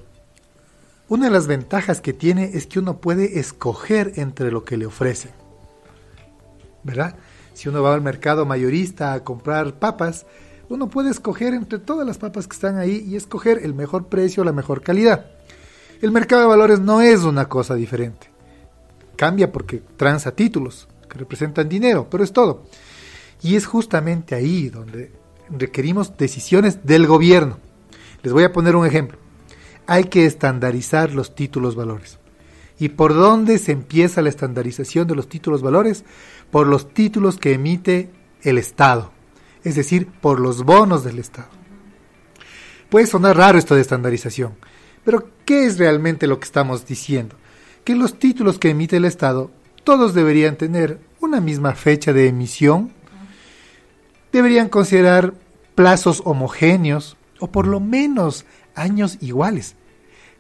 una 1.10 1.26
de 1.26 1.32
las 1.32 1.48
ventajas 1.48 2.00
que 2.00 2.14
tiene 2.14 2.52
es 2.54 2.68
que 2.68 2.80
uno 2.80 2.98
puede 2.98 3.40
escoger 3.40 4.14
entre 4.16 4.52
lo 4.52 4.64
que 4.64 4.78
le 4.78 4.86
ofrecen. 4.86 5.32
¿Verdad? 6.84 7.16
Si 7.54 7.70
uno 7.70 7.82
va 7.82 7.94
al 7.94 8.02
mercado 8.02 8.46
mayorista 8.46 9.14
a 9.14 9.24
comprar 9.24 9.74
papas, 9.76 10.26
uno 10.70 10.90
puede 10.90 11.12
escoger 11.12 11.54
entre 11.54 11.80
todas 11.80 12.06
las 12.06 12.18
papas 12.18 12.48
que 12.48 12.56
están 12.56 12.78
ahí 12.78 13.06
y 13.08 13.16
escoger 13.16 13.60
el 13.64 13.74
mejor 13.74 14.08
precio, 14.08 14.44
la 14.44 14.52
mejor 14.54 14.82
calidad. 14.82 15.28
El 16.02 16.12
mercado 16.12 16.42
de 16.42 16.48
valores 16.48 16.80
no 16.80 17.02
es 17.02 17.24
una 17.24 17.48
cosa 17.48 17.76
diferente. 17.76 18.28
Cambia 19.16 19.52
porque 19.52 19.82
transa 19.98 20.36
títulos 20.36 20.88
que 21.08 21.20
representan 21.20 21.70
dinero, 21.70 22.08
pero 22.10 22.24
es 22.24 22.34
todo. 22.34 22.64
Y 23.42 23.56
es 23.56 23.66
justamente 23.66 24.36
ahí 24.36 24.70
donde 24.70 25.12
requerimos 25.50 26.18
decisiones 26.18 26.86
del 26.86 27.08
gobierno. 27.08 27.60
Les 28.22 28.34
voy 28.34 28.44
a 28.44 28.54
poner 28.54 28.76
un 28.76 28.86
ejemplo. 28.86 29.18
Hay 29.86 30.06
que 30.06 30.26
estandarizar 30.26 31.14
los 31.14 31.36
títulos 31.36 31.76
valores. 31.76 32.20
¿Y 32.84 32.90
por 32.90 33.14
dónde 33.14 33.60
se 33.60 33.72
empieza 33.72 34.22
la 34.22 34.28
estandarización 34.28 35.08
de 35.08 35.16
los 35.16 35.30
títulos 35.30 35.62
valores? 35.62 36.04
Por 36.52 36.68
los 36.68 36.94
títulos 36.94 37.38
que 37.38 37.54
emite 37.54 38.10
el 38.42 38.58
Estado, 38.58 39.14
es 39.64 39.76
decir, 39.76 40.08
por 40.20 40.42
los 40.42 40.66
bonos 40.66 41.06
del 41.06 41.18
Estado. 41.18 41.48
Puede 42.90 43.08
sonar 43.08 43.38
raro 43.38 43.58
esto 43.58 43.74
de 43.74 43.80
estandarización, 43.80 44.56
pero 45.06 45.30
¿qué 45.46 45.66
es 45.66 45.78
realmente 45.78 46.28
lo 46.28 46.42
que 46.42 46.44
estamos 46.44 46.86
diciendo? 46.86 47.38
Que 47.86 47.96
los 47.96 48.20
títulos 48.20 48.60
que 48.60 48.72
emite 48.72 48.98
el 48.98 49.06
Estado, 49.06 49.50
todos 49.86 50.14
deberían 50.14 50.58
tener 50.58 51.00
una 51.22 51.40
misma 51.40 51.76
fecha 51.76 52.12
de 52.12 52.28
emisión, 52.28 52.92
deberían 54.34 54.68
considerar 54.68 55.34
plazos 55.74 56.22
homogéneos 56.26 57.16
o 57.40 57.50
por 57.50 57.66
lo 57.66 57.80
menos 57.80 58.44
años 58.76 59.20
iguales. 59.22 59.78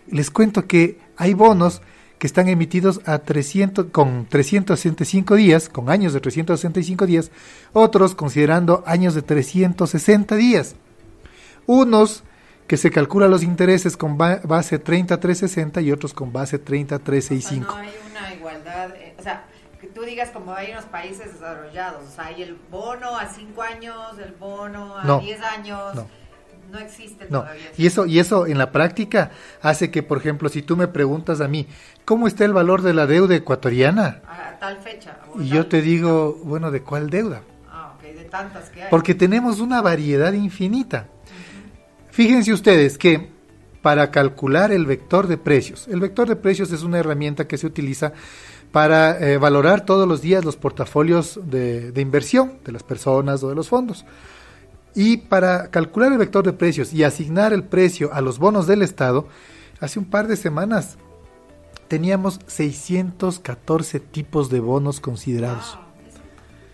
Les 0.07 0.29
cuento 0.29 0.67
que 0.67 0.99
hay 1.15 1.33
bonos 1.35 1.81
que 2.23 2.27
están 2.27 2.47
emitidos 2.47 3.01
a 3.05 3.19
300, 3.19 3.87
con 3.87 4.25
365 4.27 5.35
días, 5.35 5.67
con 5.67 5.89
años 5.89 6.13
de 6.13 6.21
365 6.21 7.05
días, 7.05 7.31
otros 7.73 8.15
considerando 8.15 8.81
años 8.87 9.13
de 9.13 9.23
360 9.23 10.33
días. 10.37 10.77
Unos 11.65 12.23
que 12.65 12.77
se 12.77 12.91
calculan 12.91 13.29
los 13.29 13.43
intereses 13.43 13.97
con 13.97 14.17
base 14.17 14.79
30 14.79 15.19
y 15.81 15.91
otros 15.91 16.13
con 16.13 16.31
base 16.31 16.59
30 16.59 16.97
no 16.97 17.75
hay 17.75 17.89
una 18.09 18.33
igualdad, 18.33 18.95
eh, 18.95 19.15
o 19.19 19.21
sea, 19.21 19.43
que 19.81 19.87
tú 19.87 20.03
digas 20.03 20.29
como 20.29 20.53
hay 20.53 20.67
en 20.67 20.77
los 20.77 20.85
países 20.85 21.33
desarrollados, 21.33 22.07
o 22.07 22.15
sea, 22.15 22.27
hay 22.27 22.41
el 22.41 22.57
bono 22.71 23.17
a 23.17 23.27
5 23.27 23.61
años, 23.63 24.17
el 24.25 24.31
bono 24.35 24.95
a 24.97 25.19
10 25.19 25.41
años. 25.41 25.95
No 25.95 26.22
no 26.73 26.79
existe 26.79 27.25
todavía. 27.25 27.71
Y 27.77 27.85
eso, 27.85 28.07
y 28.07 28.17
eso 28.17 28.47
en 28.47 28.57
la 28.57 28.71
práctica 28.71 29.29
hace 29.61 29.91
que, 29.91 30.01
por 30.01 30.17
ejemplo, 30.17 30.49
si 30.49 30.63
tú 30.63 30.75
me 30.75 30.87
preguntas 30.87 31.39
a 31.39 31.47
mí, 31.47 31.67
¿cómo 32.03 32.27
está 32.27 32.45
el 32.45 32.53
valor 32.53 32.81
de 32.81 32.95
la 32.95 33.05
deuda 33.05 33.35
ecuatoriana? 33.35 34.21
A 34.27 34.57
tal 34.59 34.79
fecha. 34.79 35.19
Y 35.39 35.49
yo 35.49 35.67
te 35.67 35.83
digo, 35.83 36.39
bueno, 36.43 36.71
¿de 36.71 36.81
cuál 36.81 37.11
deuda? 37.11 37.43
Ah, 37.69 37.93
ok, 37.95 38.03
de 38.15 38.23
tantas 38.25 38.71
que 38.71 38.81
hay. 38.81 38.89
Porque 38.89 39.13
tenemos 39.13 39.59
una 39.59 39.83
variedad 39.83 40.33
infinita. 40.33 41.05
Fíjense 42.09 42.51
ustedes 42.51 42.97
que 42.97 43.29
para 43.83 44.09
calcular 44.09 44.71
el 44.71 44.87
vector 44.87 45.27
de 45.27 45.37
precios, 45.37 45.87
el 45.87 45.99
vector 45.99 46.27
de 46.27 46.35
precios 46.35 46.71
es 46.71 46.81
una 46.81 46.97
herramienta 46.97 47.47
que 47.47 47.59
se 47.59 47.67
utiliza 47.67 48.13
para 48.71 49.19
eh, 49.19 49.37
valorar 49.37 49.85
todos 49.85 50.07
los 50.07 50.23
días 50.23 50.43
los 50.43 50.55
portafolios 50.55 51.39
de, 51.43 51.91
de 51.91 52.01
inversión 52.01 52.53
de 52.65 52.71
las 52.71 52.81
personas 52.81 53.43
o 53.43 53.49
de 53.49 53.55
los 53.55 53.69
fondos. 53.69 54.05
Y 54.95 55.17
para 55.17 55.69
calcular 55.69 56.11
el 56.11 56.17
vector 56.17 56.45
de 56.45 56.53
precios 56.53 56.93
y 56.93 57.03
asignar 57.03 57.53
el 57.53 57.63
precio 57.63 58.13
a 58.13 58.21
los 58.21 58.37
bonos 58.39 58.67
del 58.67 58.81
Estado, 58.81 59.27
hace 59.79 59.99
un 59.99 60.05
par 60.05 60.27
de 60.27 60.35
semanas 60.35 60.97
teníamos 61.87 62.39
614 62.47 63.99
tipos 63.99 64.49
de 64.49 64.59
bonos 64.59 64.99
considerados. 64.99 65.77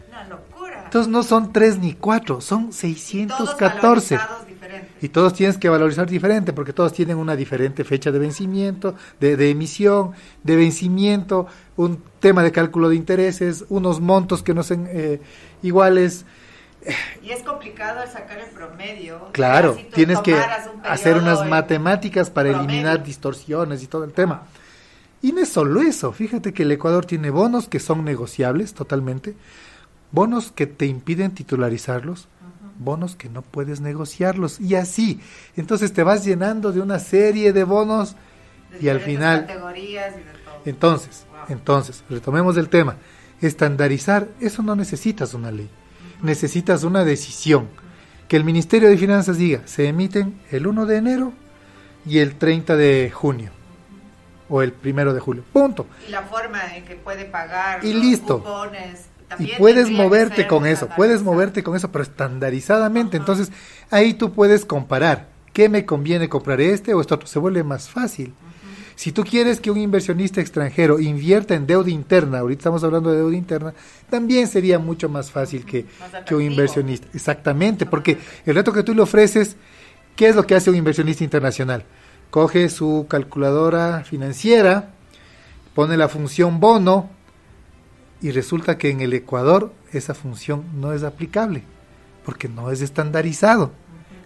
una 0.07 0.23
locura. 0.25 0.83
Entonces 0.85 1.11
no 1.11 1.23
son 1.23 1.53
3 1.53 1.79
ni 1.79 1.93
4, 1.93 2.41
son 2.41 2.73
614. 2.73 4.17
Y 5.01 5.09
todos 5.09 5.33
tienes 5.33 5.57
que 5.57 5.69
valorizar 5.69 6.09
diferente, 6.09 6.53
porque 6.53 6.73
todos 6.73 6.93
tienen 6.93 7.17
una 7.17 7.35
diferente 7.35 7.83
fecha 7.83 8.11
de 8.11 8.19
vencimiento, 8.19 8.95
de, 9.19 9.49
emisión, 9.49 10.11
de 10.43 10.55
vencimiento, 10.55 11.47
un 11.77 12.01
tema 12.19 12.43
de 12.43 12.51
cálculo 12.51 12.89
de 12.89 12.95
intereses, 12.95 13.65
unos 13.69 14.01
montos 14.01 14.43
que 14.43 14.53
no 14.53 14.63
son 14.63 14.87
eh, 14.89 15.21
iguales. 15.63 16.25
Y 17.21 17.31
es 17.31 17.43
complicado 17.43 18.01
sacar 18.11 18.39
el 18.39 18.49
promedio. 18.51 19.29
Claro, 19.33 19.77
tienes 19.93 20.19
que 20.19 20.35
hacer 20.83 21.17
unas 21.17 21.45
matemáticas 21.45 22.29
para 22.29 22.49
eliminar 22.49 23.03
distorsiones 23.03 23.83
y 23.83 23.87
todo 23.87 24.03
el 24.03 24.13
tema. 24.13 24.43
Y 25.21 25.33
no 25.33 25.41
es 25.41 25.49
solo 25.49 25.81
eso, 25.81 26.13
fíjate 26.13 26.53
que 26.53 26.63
el 26.63 26.71
Ecuador 26.71 27.05
tiene 27.05 27.29
bonos 27.29 27.67
que 27.67 27.81
son 27.81 28.05
negociables 28.05 28.73
totalmente, 28.73 29.35
bonos 30.11 30.51
que 30.53 30.65
te 30.65 30.85
impiden 30.85 31.31
titularizarlos, 31.31 32.29
bonos 32.77 33.17
que 33.17 33.27
no 33.27 33.41
puedes 33.41 33.81
negociarlos 33.81 34.61
y 34.61 34.75
así. 34.75 35.19
Entonces 35.57 35.91
te 35.91 36.03
vas 36.03 36.23
llenando 36.23 36.71
de 36.71 36.79
una 36.79 36.99
serie 36.99 37.51
de 37.51 37.65
bonos 37.65 38.15
y 38.79 38.87
al 38.87 39.01
final... 39.01 39.45
Categorías 39.45 40.15
y 40.15 40.19
de 40.19 40.31
todo. 40.45 40.61
Entonces, 40.63 41.25
entonces, 41.49 42.03
retomemos 42.09 42.55
el 42.55 42.69
tema. 42.69 42.95
Estandarizar, 43.41 44.29
eso 44.39 44.63
no 44.63 44.75
necesitas 44.75 45.33
una 45.33 45.51
ley 45.51 45.69
necesitas 46.21 46.83
una 46.83 47.03
decisión. 47.03 47.67
Que 48.27 48.37
el 48.37 48.43
Ministerio 48.43 48.89
de 48.89 48.97
Finanzas 48.97 49.37
diga, 49.37 49.61
se 49.65 49.87
emiten 49.87 50.39
el 50.51 50.67
1 50.67 50.85
de 50.85 50.97
enero 50.97 51.33
y 52.05 52.19
el 52.19 52.35
30 52.35 52.75
de 52.75 53.11
junio 53.11 53.51
o 54.49 54.61
el 54.61 54.73
1 54.83 55.13
de 55.13 55.19
julio. 55.19 55.43
Punto. 55.51 55.87
Y 56.07 56.11
la 56.11 56.23
forma 56.23 56.75
en 56.75 56.85
que 56.85 56.95
puede 56.95 57.25
pagar. 57.25 57.83
Y 57.83 57.93
listo. 57.93 58.43
y 59.37 59.47
puedes 59.57 59.89
moverte 59.89 60.47
con 60.47 60.65
eso, 60.65 60.89
puedes 60.95 61.21
moverte 61.21 61.63
con 61.63 61.75
eso, 61.75 61.91
pero 61.91 62.03
estandarizadamente. 62.03 63.17
Entonces, 63.17 63.51
ahí 63.89 64.13
tú 64.13 64.33
puedes 64.33 64.65
comparar. 64.65 65.27
¿Qué 65.53 65.69
me 65.69 65.85
conviene 65.85 66.29
comprar 66.29 66.61
este 66.61 66.93
o 66.93 67.01
esto 67.01 67.15
otro? 67.15 67.27
Se 67.27 67.39
vuelve 67.39 67.63
más 67.63 67.89
fácil. 67.89 68.33
Si 68.99 69.13
tú 69.13 69.23
quieres 69.23 69.61
que 69.61 69.71
un 69.71 69.77
inversionista 69.77 70.41
extranjero 70.41 70.99
invierta 70.99 71.55
en 71.55 71.65
deuda 71.65 71.89
interna, 71.89 72.39
ahorita 72.39 72.59
estamos 72.59 72.83
hablando 72.83 73.09
de 73.09 73.19
deuda 73.19 73.37
interna, 73.37 73.73
también 74.09 74.45
sería 74.45 74.77
mucho 74.77 75.07
más 75.07 75.31
fácil 75.31 75.63
que, 75.63 75.85
que 76.25 76.35
un 76.35 76.41
inversionista. 76.41 77.07
Exactamente, 77.13 77.85
porque 77.85 78.17
el 78.45 78.55
reto 78.55 78.73
que 78.73 78.83
tú 78.83 78.93
le 78.93 79.01
ofreces, 79.01 79.55
¿qué 80.17 80.27
es 80.27 80.35
lo 80.35 80.45
que 80.45 80.53
hace 80.53 80.69
un 80.69 80.75
inversionista 80.75 81.23
internacional? 81.23 81.85
Coge 82.29 82.67
su 82.67 83.05
calculadora 83.09 84.03
financiera, 84.03 84.89
pone 85.73 85.95
la 85.95 86.09
función 86.09 86.59
bono, 86.59 87.09
Y 88.21 88.31
resulta 88.31 88.77
que 88.77 88.89
en 88.89 88.99
el 88.99 89.13
Ecuador 89.13 89.71
esa 89.93 90.13
función 90.13 90.65
no 90.75 90.91
es 90.91 91.03
aplicable, 91.03 91.63
porque 92.25 92.49
no 92.49 92.69
es 92.69 92.81
estandarizado. 92.81 93.71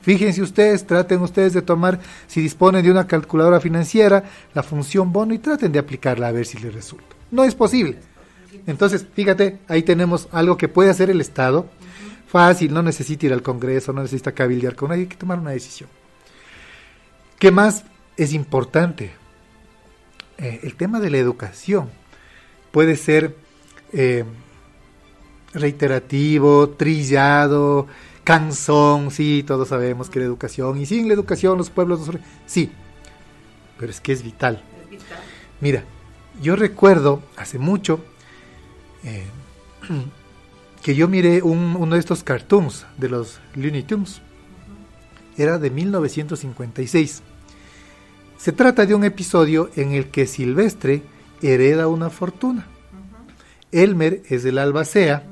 Fíjense 0.03 0.41
ustedes, 0.41 0.85
traten 0.85 1.21
ustedes 1.21 1.53
de 1.53 1.61
tomar, 1.61 1.99
si 2.27 2.41
disponen 2.41 2.83
de 2.83 2.91
una 2.91 3.07
calculadora 3.07 3.61
financiera, 3.61 4.25
la 4.53 4.61
función 4.61 5.13
bono 5.13 5.33
y 5.33 5.39
traten 5.39 5.71
de 5.71 5.79
aplicarla 5.79 6.27
a 6.27 6.31
ver 6.33 6.45
si 6.45 6.59
les 6.59 6.73
resulta. 6.73 7.15
No 7.31 7.45
es 7.45 7.55
posible. 7.55 7.99
Entonces, 8.67 9.05
fíjate, 9.13 9.59
ahí 9.69 9.81
tenemos 9.81 10.27
algo 10.33 10.57
que 10.57 10.67
puede 10.67 10.89
hacer 10.89 11.09
el 11.09 11.21
Estado. 11.21 11.67
Fácil, 12.27 12.73
no 12.73 12.83
necesita 12.83 13.27
ir 13.27 13.33
al 13.33 13.41
Congreso, 13.41 13.93
no 13.93 14.01
necesita 14.01 14.33
cabildear 14.33 14.75
con 14.75 14.89
nadie, 14.89 15.03
hay 15.03 15.07
que 15.07 15.15
tomar 15.15 15.39
una 15.39 15.51
decisión. 15.51 15.89
¿Qué 17.39 17.51
más 17.51 17.85
es 18.17 18.33
importante? 18.33 19.11
Eh, 20.37 20.59
el 20.63 20.75
tema 20.75 20.99
de 20.99 21.11
la 21.11 21.17
educación 21.17 21.89
puede 22.71 22.97
ser 22.97 23.37
eh, 23.93 24.25
reiterativo, 25.53 26.69
trillado, 26.71 27.87
cansón, 28.23 29.11
sí, 29.11 29.43
todos 29.45 29.69
sabemos 29.69 30.09
que 30.09 30.19
la 30.19 30.25
educación, 30.25 30.79
y 30.79 30.85
sin 30.85 31.07
la 31.07 31.13
educación 31.13 31.57
los 31.57 31.69
pueblos 31.69 31.99
no 31.99 32.05
son... 32.05 32.21
Sí, 32.45 32.71
pero 33.77 33.91
es 33.91 33.99
que 33.99 34.11
es 34.13 34.23
vital. 34.23 34.61
Mira, 35.59 35.83
yo 36.41 36.55
recuerdo 36.55 37.21
hace 37.35 37.59
mucho 37.59 37.99
eh, 39.03 39.25
que 40.81 40.95
yo 40.95 41.07
miré 41.07 41.41
uno 41.41 41.95
de 41.95 41.99
estos 41.99 42.23
cartoons 42.23 42.85
de 42.97 43.09
los 43.09 43.39
Looney 43.55 43.83
Tunes. 43.83 44.21
Era 45.37 45.57
de 45.57 45.69
1956. 45.69 47.23
Se 48.37 48.51
trata 48.51 48.85
de 48.85 48.93
un 48.93 49.03
episodio 49.03 49.69
en 49.75 49.93
el 49.93 50.09
que 50.09 50.27
Silvestre 50.27 51.01
hereda 51.41 51.87
una 51.87 52.09
fortuna. 52.09 52.67
Elmer 53.71 54.21
es 54.29 54.45
el 54.45 54.57
albacea 54.57 55.23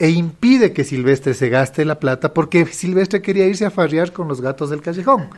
e 0.00 0.08
impide 0.08 0.72
que 0.72 0.82
Silvestre 0.82 1.34
se 1.34 1.50
gaste 1.50 1.84
la 1.84 2.00
plata 2.00 2.32
porque 2.32 2.64
Silvestre 2.64 3.20
quería 3.20 3.46
irse 3.46 3.66
a 3.66 3.70
farrear 3.70 4.12
con 4.12 4.28
los 4.28 4.40
gatos 4.40 4.70
del 4.70 4.80
callejón. 4.80 5.28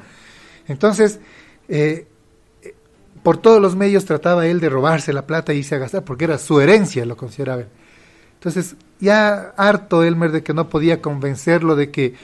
Entonces, 0.69 1.19
eh, 1.69 2.07
por 3.25 3.39
todos 3.39 3.61
los 3.61 3.75
medios 3.75 4.05
trataba 4.05 4.47
él 4.47 4.61
de 4.61 4.69
robarse 4.69 5.13
la 5.13 5.27
plata 5.27 5.53
e 5.53 5.57
irse 5.57 5.75
a 5.75 5.79
gastar 5.79 6.05
porque 6.05 6.25
era 6.25 6.39
su 6.39 6.61
herencia, 6.61 7.05
lo 7.05 7.17
consideraba. 7.17 7.65
Entonces, 8.35 8.77
ya 9.01 9.53
harto 9.57 10.05
Elmer 10.05 10.31
de 10.31 10.45
que 10.45 10.55
no 10.55 10.69
podía 10.69 11.03
convencerlo 11.03 11.75
de 11.75 11.91
que, 11.91 12.15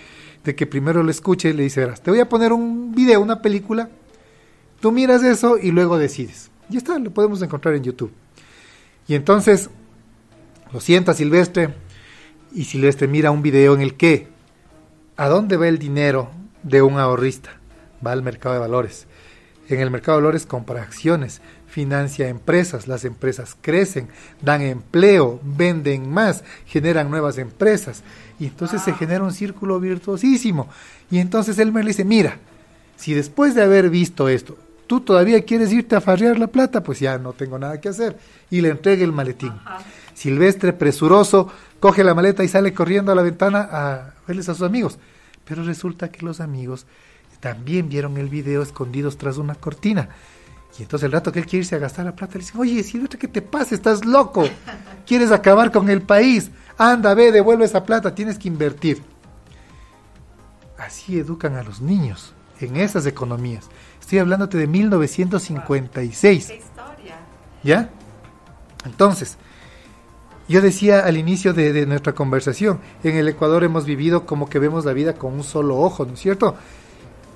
de 0.45 0.55
que 0.55 0.67
primero 0.67 1.03
lo 1.03 1.11
escuche, 1.11 1.53
le 1.53 1.65
dice, 1.65 1.89
te 2.05 2.11
voy 2.13 2.21
a 2.21 2.29
poner 2.29 2.53
un 2.53 2.95
video, 2.95 3.21
una 3.21 3.43
película, 3.43 3.91
tú 4.79 4.93
miras 4.93 5.25
eso 5.25 5.59
y 5.59 5.73
luego 5.73 5.99
decides. 5.99 6.53
Y 6.71 6.77
está, 6.77 7.01
lo 7.01 7.11
podemos 7.11 7.43
encontrar 7.43 7.75
en 7.75 7.83
YouTube. 7.83 8.13
Y 9.09 9.17
entonces 9.17 9.71
lo 10.73 10.81
sienta 10.81 11.15
Silvestre 11.15 11.88
y 12.53 12.65
Silvestre 12.65 13.09
mira 13.09 13.31
un 13.31 13.43
video 13.43 13.75
en 13.75 13.81
el 13.81 13.95
que 13.95 14.29
¿a 15.17 15.29
dónde 15.29 15.57
va 15.57 15.69
el 15.69 15.79
dinero 15.79 16.31
de 16.63 16.83
un 16.83 16.99
ahorrista? 16.99 17.51
Va 18.05 18.13
al 18.13 18.23
mercado 18.23 18.55
de 18.55 18.61
valores. 18.61 19.07
En 19.69 19.81
el 19.81 19.91
mercado 19.91 20.19
de 20.19 20.23
valores 20.23 20.47
compra 20.47 20.83
acciones, 20.83 21.43
financia 21.67 22.29
empresas, 22.29 22.89
las 22.89 23.05
empresas 23.05 23.57
crecen, 23.61 24.09
dan 24.41 24.63
empleo, 24.63 25.41
venden 25.43 26.11
más, 26.11 26.43
generan 26.67 27.11
nuevas 27.11 27.37
empresas 27.39 28.03
y 28.39 28.47
entonces 28.47 28.83
se 28.83 28.95
genera 28.95 29.25
un 29.25 29.33
círculo 29.33 29.79
virtuosísimo. 29.79 30.69
Y 31.11 31.19
entonces 31.19 31.59
él 31.59 31.73
me 31.73 31.83
dice, 31.83 32.05
mira, 32.05 32.39
si 32.97 33.13
después 33.15 33.55
de 33.55 33.63
haber 33.63 33.91
visto 33.91 34.29
esto, 34.29 34.57
tú 34.87 35.01
todavía 35.01 35.45
quieres 35.45 35.73
irte 35.73 35.95
a 35.95 36.01
farrear 36.01 36.39
la 36.39 36.47
plata, 36.47 36.83
pues 36.83 36.99
ya 36.99 37.19
no 37.19 37.33
tengo 37.33 37.59
nada 37.59 37.81
que 37.81 37.91
hacer. 37.91 38.19
Y 38.51 38.61
le 38.61 38.71
entrega 38.71 39.05
el 39.05 39.13
maletín. 39.13 39.53
Silvestre, 40.15 40.73
presuroso, 40.73 41.53
coge 41.81 42.05
la 42.05 42.15
maleta 42.15 42.45
y 42.45 42.49
sale 42.49 42.73
corriendo 42.75 43.13
a 43.13 43.15
la 43.15 43.23
ventana 43.23 43.69
a 43.71 44.15
verles 44.27 44.49
a 44.49 44.55
sus 44.55 44.67
amigos. 44.67 44.99
Pero 45.45 45.65
resulta 45.65 46.11
que 46.11 46.25
los 46.25 46.41
amigos 46.41 46.87
también 47.41 47.89
vieron 47.89 48.17
el 48.17 48.29
video 48.29 48.63
escondidos 48.63 49.17
tras 49.17 49.39
una 49.39 49.55
cortina. 49.55 50.09
Y 50.79 50.83
entonces 50.83 51.07
el 51.07 51.13
rato 51.13 51.33
que 51.33 51.41
él 51.41 51.47
quiere 51.47 51.61
irse 51.61 51.77
a 51.77 51.79
gastar 51.79 52.05
la 52.05 52.15
plata, 52.15 52.35
le 52.35 52.41
dice, 52.41 52.59
oye, 52.59 52.83
Silvestre, 52.83 53.19
¿qué 53.19 53.29
te 53.29 53.43
pasa? 53.43 53.75
Estás 53.75 54.05
loco. 54.05 54.45
¿Quieres 55.07 55.33
acabar 55.33 55.73
con 55.73 55.89
el 55.89 56.03
país? 56.03 56.51
Anda, 56.77 57.15
ve, 57.15 57.33
devuelve 57.33 57.65
esa 57.65 57.85
plata, 57.85 58.15
tienes 58.15 58.39
que 58.39 58.49
invertir. 58.49 59.03
Así 60.77 61.19
educan 61.19 61.57
a 61.57 61.63
los 61.63 61.81
niños 61.81 62.33
en 62.61 62.77
esas 62.77 63.07
economías. 63.07 63.69
Estoy 64.01 64.19
hablándote 64.19 64.59
de 64.59 64.67
1956. 64.67 66.47
¿Qué 66.47 66.57
historia? 66.57 67.17
¿Ya? 67.65 67.91
Entonces, 68.85 69.37
yo 70.49 70.61
decía 70.63 71.01
al 71.01 71.17
inicio 71.17 71.53
de, 71.53 71.87
nuestra 71.87 72.15
conversación, 72.15 72.81
en 73.05 73.17
el 73.17 73.29
Ecuador 73.29 73.65
hemos 73.65 73.85
vivido 73.85 74.27
como 74.27 74.49
que 74.49 74.59
vemos 74.59 74.85
la 74.85 74.93
vida 74.93 75.15
con 75.15 75.35
un 75.35 75.45
solo 75.45 75.79
ojo, 75.79 76.07
¿no 76.07 76.15
es 76.15 76.21
cierto? 76.21 76.57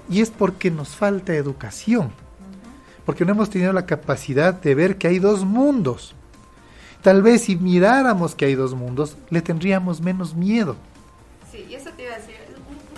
Y 0.08 0.20
es 0.20 0.30
porque 0.30 0.70
nos 0.70 0.96
falta 0.96 1.34
educación, 1.34 2.12
porque 3.04 3.24
no 3.24 3.32
hemos 3.32 3.50
tenido 3.50 3.72
la 3.72 3.86
capacidad 3.86 4.54
de 4.54 4.74
ver 4.74 4.96
que 4.96 5.08
hay 5.08 5.18
dos 5.18 5.44
mundos. 5.44 6.14
Tal 7.02 7.22
vez 7.22 7.42
si 7.42 7.56
miráramos 7.56 8.34
que 8.34 8.46
hay 8.46 8.54
dos 8.54 8.74
mundos, 8.74 9.16
le 9.30 9.42
tendríamos 9.42 10.00
menos 10.00 10.34
miedo. 10.34 10.76
Sí, 11.50 11.66
y 11.68 11.74
eso 11.74 11.90
te 11.96 12.04
iba 12.04 12.14
a 12.14 12.18
decir, 12.18 12.36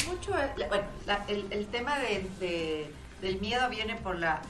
mucho, 0.08 0.32
bueno, 0.68 0.84
el, 1.50 1.66
tema 1.66 1.98
de 1.98 2.90
del 3.24 3.40
miedo 3.40 3.68
viene 3.70 3.96
por 3.96 4.18
la 4.18 4.42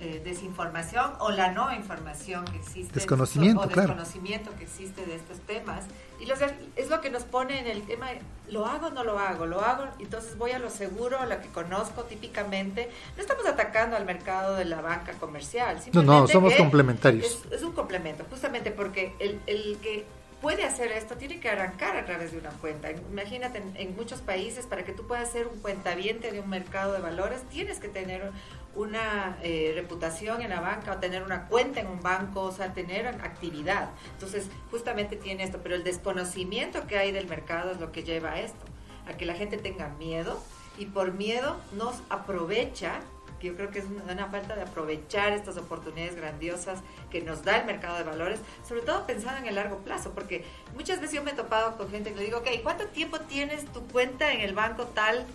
eh, 0.00 0.20
desinformación 0.24 1.12
o 1.20 1.30
la 1.30 1.52
no 1.52 1.72
información 1.72 2.44
que 2.46 2.56
existe. 2.56 2.92
Desconocimiento, 2.94 3.62
o 3.62 3.66
desconocimiento 3.66 4.50
que 4.56 4.64
existe 4.64 5.06
de 5.06 5.16
estos 5.16 5.38
temas. 5.40 5.84
Y 6.20 6.30
es 6.76 6.90
lo 6.90 7.00
que 7.00 7.10
nos 7.10 7.24
pone 7.24 7.58
en 7.58 7.66
el 7.66 7.82
tema, 7.82 8.08
lo 8.48 8.66
hago 8.66 8.86
o 8.86 8.90
no 8.90 9.04
lo 9.04 9.18
hago, 9.18 9.46
lo 9.46 9.60
hago, 9.60 9.84
entonces 9.98 10.38
voy 10.38 10.52
a 10.52 10.58
lo 10.58 10.70
seguro, 10.70 11.18
a 11.18 11.26
lo 11.26 11.40
que 11.40 11.48
conozco 11.48 12.04
típicamente. 12.04 12.90
No 13.16 13.22
estamos 13.22 13.46
atacando 13.46 13.96
al 13.96 14.04
mercado 14.04 14.54
de 14.54 14.64
la 14.64 14.80
banca 14.80 15.12
comercial. 15.14 15.78
No, 15.92 16.02
no, 16.02 16.26
somos 16.28 16.54
complementarios. 16.54 17.42
Es, 17.50 17.62
un 17.62 17.72
complemento, 17.72 18.24
justamente 18.30 18.70
porque 18.70 19.14
el, 19.18 19.40
el 19.46 19.78
que 19.78 20.06
puede 20.44 20.64
hacer 20.64 20.92
esto 20.92 21.16
tiene 21.16 21.40
que 21.40 21.48
arrancar 21.48 21.96
a 21.96 22.04
través 22.04 22.32
de 22.32 22.36
una 22.36 22.50
cuenta. 22.50 22.90
Imagínate, 22.90 23.62
en, 23.76 23.96
muchos 23.96 24.20
países, 24.20 24.66
para 24.66 24.84
que 24.84 24.92
tú 24.92 25.06
puedas 25.06 25.32
ser 25.32 25.46
un 25.46 25.58
cuentaviente 25.60 26.32
de 26.32 26.40
un 26.40 26.50
mercado 26.50 26.92
de 26.92 27.00
valores, 27.00 27.40
tienes 27.48 27.78
que 27.78 27.88
tener 27.88 28.30
una 28.74 29.38
eh, 29.42 29.72
reputación 29.74 30.42
en 30.42 30.50
la 30.50 30.60
banca 30.60 30.92
o 30.92 30.96
tener 30.98 31.22
una 31.22 31.46
cuenta 31.46 31.80
en 31.80 31.86
un 31.86 32.02
banco, 32.02 32.42
o 32.42 32.52
sea, 32.52 32.72
tener 32.72 33.06
actividad. 33.06 33.90
Entonces, 34.12 34.48
justamente 34.70 35.16
tiene 35.16 35.44
esto, 35.44 35.60
pero 35.62 35.74
el 35.74 35.84
desconocimiento 35.84 36.86
que 36.86 36.98
hay 36.98 37.12
del 37.12 37.26
mercado 37.26 37.72
es 37.72 37.80
lo 37.80 37.92
que 37.92 38.02
lleva 38.02 38.32
a 38.32 38.40
esto, 38.40 38.64
a 39.08 39.16
que 39.16 39.26
la 39.26 39.34
gente 39.34 39.58
tenga 39.58 39.88
miedo 39.98 40.40
y 40.78 40.86
por 40.86 41.12
miedo 41.12 41.56
nos 41.72 41.96
aprovecha 42.10 43.00
yo 43.44 43.54
creo 43.54 43.70
que 43.70 43.78
es 43.80 43.84
una, 43.84 44.26
falta 44.28 44.56
de 44.56 44.62
aprovechar 44.62 45.32
estas 45.32 45.56
oportunidades 45.58 46.16
grandiosas 46.16 46.80
que 47.10 47.20
nos 47.20 47.44
da 47.44 47.58
el 47.58 47.66
mercado 47.66 47.98
de 47.98 48.02
valores, 48.02 48.40
sobre 48.66 48.80
todo 48.80 49.06
pensando 49.06 49.38
en 49.38 49.46
el 49.46 49.54
largo 49.54 49.78
plazo, 49.78 50.12
porque 50.12 50.44
muchas 50.74 51.00
veces 51.00 51.16
yo 51.16 51.22
me 51.22 51.32
he 51.32 51.34
topado 51.34 51.76
con 51.76 51.90
gente 51.90 52.10
que 52.10 52.16
le 52.16 52.24
digo, 52.24 52.38
ok, 52.38 52.48
¿cuánto 52.62 52.86
tiempo 52.86 53.20
tienes 53.20 53.66
tu 53.66 53.86
cuenta 53.88 54.32
en 54.32 54.40
el 54.40 54.54
banco 54.54 54.84
tal? 54.86 55.26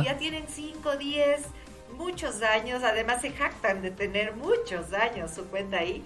Y 0.00 0.04
ya 0.04 0.18
tienen 0.18 0.46
5, 0.48 0.96
10, 0.96 1.42
muchos 1.92 2.42
años, 2.42 2.82
además 2.82 3.22
se 3.22 3.30
jactan 3.30 3.82
de 3.82 3.90
tener 3.90 4.34
muchos 4.34 4.92
años 4.92 5.30
su 5.30 5.44
cuenta 5.46 5.78
ahí. 5.78 6.02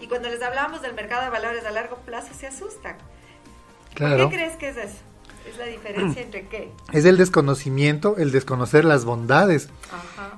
Y 0.00 0.06
cuando 0.06 0.28
les 0.28 0.42
hablamos 0.42 0.82
del 0.82 0.94
mercado 0.94 1.24
de 1.24 1.30
valores 1.30 1.64
a 1.64 1.70
largo 1.70 1.96
plazo 1.96 2.32
se 2.34 2.46
asustan. 2.46 2.96
¿Por 3.96 4.16
qué 4.16 4.28
crees 4.28 4.56
que 4.56 4.68
es 4.70 4.76
eso? 4.76 4.98
¿Es 5.48 5.58
la 5.58 5.66
diferencia 5.66 6.22
entre 6.22 6.46
qué? 6.48 6.72
Es 6.92 7.04
el 7.04 7.16
desconocimiento, 7.16 8.16
el 8.16 8.30
desconocer 8.30 8.84
las 8.84 9.04
bondades. 9.04 9.68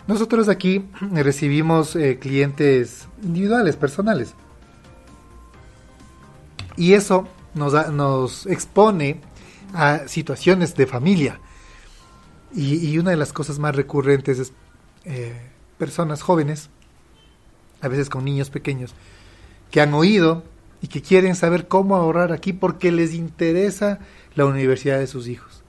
Nosotros 0.06 0.48
aquí 0.48 0.88
recibimos 1.12 1.96
eh, 1.96 2.18
clientes 2.18 3.08
individuales, 3.22 3.76
personales. 3.76 4.34
Y 6.76 6.94
eso 6.94 7.28
nos, 7.54 7.90
nos 7.90 8.46
expone 8.46 9.20
a 9.74 10.08
situaciones 10.08 10.74
de 10.74 10.86
familia. 10.86 11.40
Y, 12.54 12.98
una 12.98 13.10
de 13.12 13.16
las 13.16 13.32
cosas 13.32 13.58
más 13.58 13.74
recurrentes 13.74 14.38
es 14.38 14.52
eh, 15.04 15.34
personas 15.78 16.22
jóvenes, 16.22 16.70
a 17.80 17.88
veces 17.88 18.08
con 18.08 18.24
niños 18.24 18.50
pequeños, 18.50 18.94
que 19.70 19.80
han 19.80 19.94
oído 19.94 20.44
y 20.80 20.88
que 20.88 21.02
quieren 21.02 21.34
saber 21.34 21.68
cómo 21.68 21.96
ahorrar 21.96 22.32
aquí 22.32 22.52
porque 22.52 22.92
les 22.92 23.14
interesa 23.14 24.00
la 24.34 24.46
universidad 24.46 24.98
de 24.98 25.06
sus 25.06 25.28
hijos. 25.28 25.62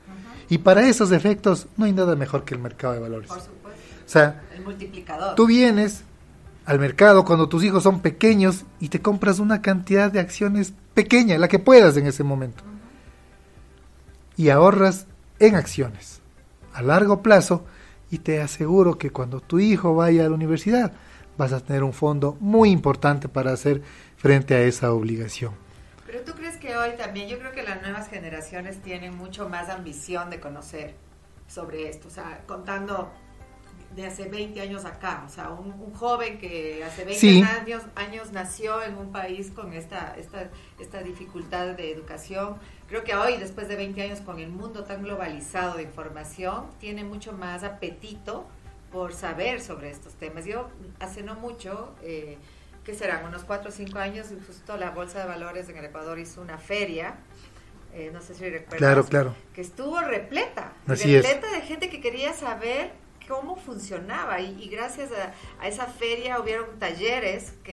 Y 0.50 0.60
para 0.60 0.88
esos 0.88 1.12
efectos 1.12 1.68
no 1.78 1.86
hay 1.86 1.94
nada 1.94 2.16
mejor 2.16 2.44
que 2.44 2.54
el 2.54 2.62
mercado 2.62 2.94
de 2.94 3.00
valores. 3.00 3.30
Por 3.30 3.42
supuesto. 3.42 3.82
O 4.06 4.10
sea, 4.10 4.44
el 4.56 4.64
multiplicador. 4.64 5.36
Tú 5.36 5.48
vienes 5.48 6.04
al 6.66 6.80
mercado 6.80 7.26
cuando 7.26 7.50
tus 7.50 7.64
hijos 7.64 7.84
son 7.84 8.02
pequeños 8.02 8.64
y 8.80 8.90
te 8.90 9.02
compras 9.02 9.40
una 9.40 9.62
cantidad 9.62 10.12
de 10.12 10.20
acciones 10.20 10.74
pequeña, 10.94 11.38
la 11.38 11.48
que 11.48 11.60
puedas 11.60 11.98
en 11.98 12.08
ese 12.08 12.24
momento. 12.24 12.64
Y 14.38 14.50
ahorras 14.50 15.08
en 15.40 15.56
acciones 15.56 16.22
a 16.74 16.82
largo 16.82 17.22
plazo 17.22 17.66
y 18.14 18.20
te 18.20 18.42
aseguro 18.42 19.00
que 19.00 19.10
cuando 19.10 19.42
tu 19.42 19.58
hijo 19.58 19.96
vaya 19.96 20.28
a 20.28 20.30
la 20.30 20.36
universidad 20.36 20.94
vas 21.36 21.52
a 21.52 21.60
tener 21.62 21.84
un 21.84 21.94
fondo 21.94 22.38
muy 22.40 22.70
importante 22.70 23.28
para 23.28 23.52
hacer 23.52 23.82
frente 24.18 24.54
a 24.54 24.62
esa 24.62 24.94
obligación. 24.94 25.56
Pero 26.06 26.22
tú 26.22 26.34
crees 26.34 26.58
que 26.58 26.78
hoy 26.78 26.92
también, 26.96 27.28
yo 27.28 27.40
creo 27.40 27.54
que 27.54 27.64
las 27.64 27.82
nuevas 27.82 28.08
generaciones 28.10 28.80
tienen 28.84 29.18
mucho 29.18 29.50
más 29.50 29.68
ambición 29.70 30.30
de 30.30 30.40
conocer 30.40 30.94
sobre 31.48 31.90
esto, 31.90 32.08
o 32.08 32.12
sea, 32.12 32.44
contando 32.46 33.12
de 33.96 34.06
hace 34.06 34.30
20 34.30 34.62
años 34.62 34.86
acá, 34.86 35.24
o 35.26 35.30
sea, 35.30 35.50
un, 35.50 35.92
joven 35.94 36.38
que 36.38 36.84
hace 36.84 37.06
20 37.06 37.44
años, 37.50 37.82
años 37.96 38.32
nació 38.32 38.84
en 38.84 38.96
un 38.96 39.12
país 39.12 39.50
con 39.50 39.74
esta, 39.74 40.16
esta, 40.18 40.52
esta 40.80 41.02
dificultad 41.02 41.74
de 41.74 41.92
educación, 41.92 42.58
creo 42.94 43.04
que 43.04 43.16
hoy, 43.16 43.38
después 43.38 43.68
de 43.68 43.76
20 43.76 44.04
años 44.04 44.22
con 44.22 44.40
el 44.40 44.50
mundo 44.50 44.84
tan 44.84 45.02
globalizado 45.02 45.78
de 45.78 45.82
información, 45.82 46.68
tiene 46.80 47.04
mucho 47.04 47.32
más 47.32 47.64
apetito 47.64 48.46
por 48.92 49.14
saber 49.14 49.62
sobre 49.62 49.90
estos 49.90 50.14
temas. 50.14 50.46
Yo 50.46 50.70
hace 51.00 51.24
no 51.24 51.34
mucho, 51.34 51.96
eh, 52.04 52.38
que 52.86 52.94
serán 52.94 53.26
unos 53.26 53.46
4 53.46 53.70
o 53.70 53.72
5 53.72 53.98
años, 53.98 54.28
justo 54.46 54.78
la 54.78 54.92
Bolsa 54.92 55.22
de 55.22 55.26
Valores 55.26 55.68
en 55.70 55.78
el 55.78 55.86
Ecuador 55.86 56.20
hizo 56.20 56.40
una 56.40 56.60
feria 56.60 57.16
eh, 57.96 58.12
no 58.14 58.22
sé 58.22 58.34
si 58.36 58.44
recuerdas, 58.44 58.78
claro, 58.78 59.06
claro. 59.06 59.36
que 59.54 59.62
estuvo 59.62 60.00
repleta, 60.00 60.74
Así 60.88 61.16
repleta 61.16 61.52
de 61.52 61.62
gente 61.62 61.90
que 61.90 62.02
quería 62.02 62.34
saber 62.34 62.92
cómo 63.28 63.56
funcionaba 63.56 64.40
y, 64.40 64.64
y 64.64 64.68
gracias 64.68 65.12
a, 65.12 65.34
a, 65.64 65.68
esa 65.68 65.86
feria 65.86 66.40
hubieron 66.40 66.80
talleres. 66.80 67.54
Que 67.64 67.73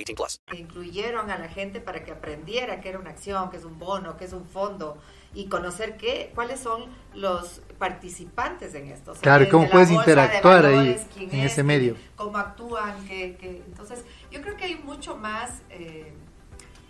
18 0.05 0.15
plus. 0.15 0.41
Incluyeron 0.57 1.29
a 1.29 1.37
la 1.37 1.47
gente 1.47 1.79
para 1.79 2.03
que 2.03 2.11
aprendiera 2.11 2.81
que 2.81 2.89
era 2.89 2.99
una 2.99 3.11
acción, 3.11 3.49
que 3.49 3.57
es 3.57 3.65
un 3.65 3.79
bono, 3.79 4.17
que 4.17 4.25
es 4.25 4.33
un 4.33 4.45
fondo 4.45 4.97
y 5.33 5.45
conocer 5.45 5.97
qué, 5.97 6.31
cuáles 6.35 6.59
son 6.59 6.85
los 7.13 7.61
participantes 7.77 8.75
en 8.75 8.87
esto. 8.87 9.11
O 9.11 9.13
sea, 9.13 9.21
claro, 9.21 9.47
cómo 9.49 9.69
puedes 9.69 9.89
interactuar 9.91 10.63
valores, 10.63 11.07
ahí 11.17 11.29
en 11.31 11.39
es, 11.39 11.53
ese 11.53 11.63
medio. 11.63 11.95
Cómo 12.15 12.37
actúan, 12.37 13.07
que, 13.07 13.35
que, 13.37 13.63
entonces 13.65 14.03
yo 14.29 14.41
creo 14.41 14.57
que 14.57 14.65
hay 14.65 14.75
mucho 14.75 15.15
más 15.15 15.61
eh, 15.69 16.11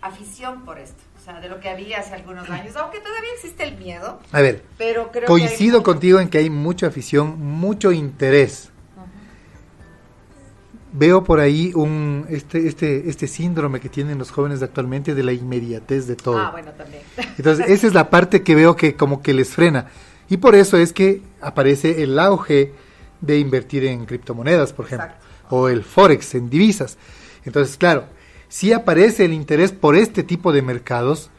afición 0.00 0.64
por 0.64 0.78
esto. 0.78 1.02
O 1.20 1.24
sea, 1.24 1.40
de 1.40 1.48
lo 1.48 1.60
que 1.60 1.68
había 1.68 2.00
hace 2.00 2.14
algunos 2.14 2.50
años, 2.50 2.74
aunque 2.74 2.98
todavía 2.98 3.30
existe 3.34 3.62
el 3.62 3.76
miedo. 3.76 4.18
A 4.32 4.40
ver, 4.40 4.64
pero 4.76 5.12
creo 5.12 5.26
coincido 5.26 5.78
que 5.78 5.84
contigo 5.84 6.18
en 6.18 6.28
que 6.28 6.38
hay 6.38 6.50
mucha 6.50 6.88
afición, 6.88 7.38
mucho 7.38 7.92
interés. 7.92 8.71
Veo 10.92 11.24
por 11.24 11.40
ahí 11.40 11.72
un 11.74 12.26
este 12.28 12.66
este 12.68 13.08
este 13.08 13.26
síndrome 13.26 13.80
que 13.80 13.88
tienen 13.88 14.18
los 14.18 14.30
jóvenes 14.30 14.60
de 14.60 14.66
actualmente 14.66 15.14
de 15.14 15.22
la 15.22 15.32
inmediatez 15.32 16.06
de 16.06 16.16
todo. 16.16 16.38
Ah, 16.38 16.50
bueno, 16.50 16.70
también. 16.72 17.02
Entonces, 17.38 17.68
esa 17.68 17.86
es 17.86 17.94
la 17.94 18.10
parte 18.10 18.42
que 18.42 18.54
veo 18.54 18.76
que 18.76 18.94
como 18.94 19.22
que 19.22 19.32
les 19.32 19.50
frena. 19.50 19.86
Y 20.28 20.36
por 20.36 20.54
eso 20.54 20.76
es 20.76 20.92
que 20.92 21.22
aparece 21.40 22.02
el 22.02 22.18
auge 22.18 22.72
de 23.20 23.38
invertir 23.38 23.84
en 23.86 24.04
criptomonedas, 24.04 24.72
por 24.72 24.86
ejemplo, 24.86 25.06
Exacto. 25.06 25.56
o 25.56 25.68
el 25.68 25.82
forex 25.82 26.34
en 26.34 26.50
divisas. 26.50 26.98
Entonces, 27.44 27.76
claro, 27.76 28.04
sí 28.48 28.72
aparece 28.72 29.24
el 29.24 29.32
interés 29.32 29.72
por 29.72 29.96
este 29.96 30.22
tipo 30.22 30.52
de 30.52 30.62
mercados, 30.62 31.30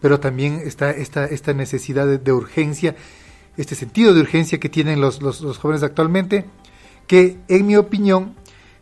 pero 0.00 0.20
también 0.20 0.60
está 0.64 0.90
esta, 0.90 1.24
esta 1.26 1.52
necesidad 1.52 2.06
de, 2.06 2.18
de 2.18 2.32
urgencia, 2.32 2.96
este 3.56 3.74
sentido 3.74 4.14
de 4.14 4.20
urgencia 4.20 4.58
que 4.58 4.68
tienen 4.68 5.00
los, 5.00 5.22
los, 5.22 5.40
los, 5.40 5.58
jóvenes 5.58 5.82
actualmente, 5.82 6.44
que 7.06 7.36
en 7.48 7.66
mi 7.66 7.76
opinión 7.76 8.34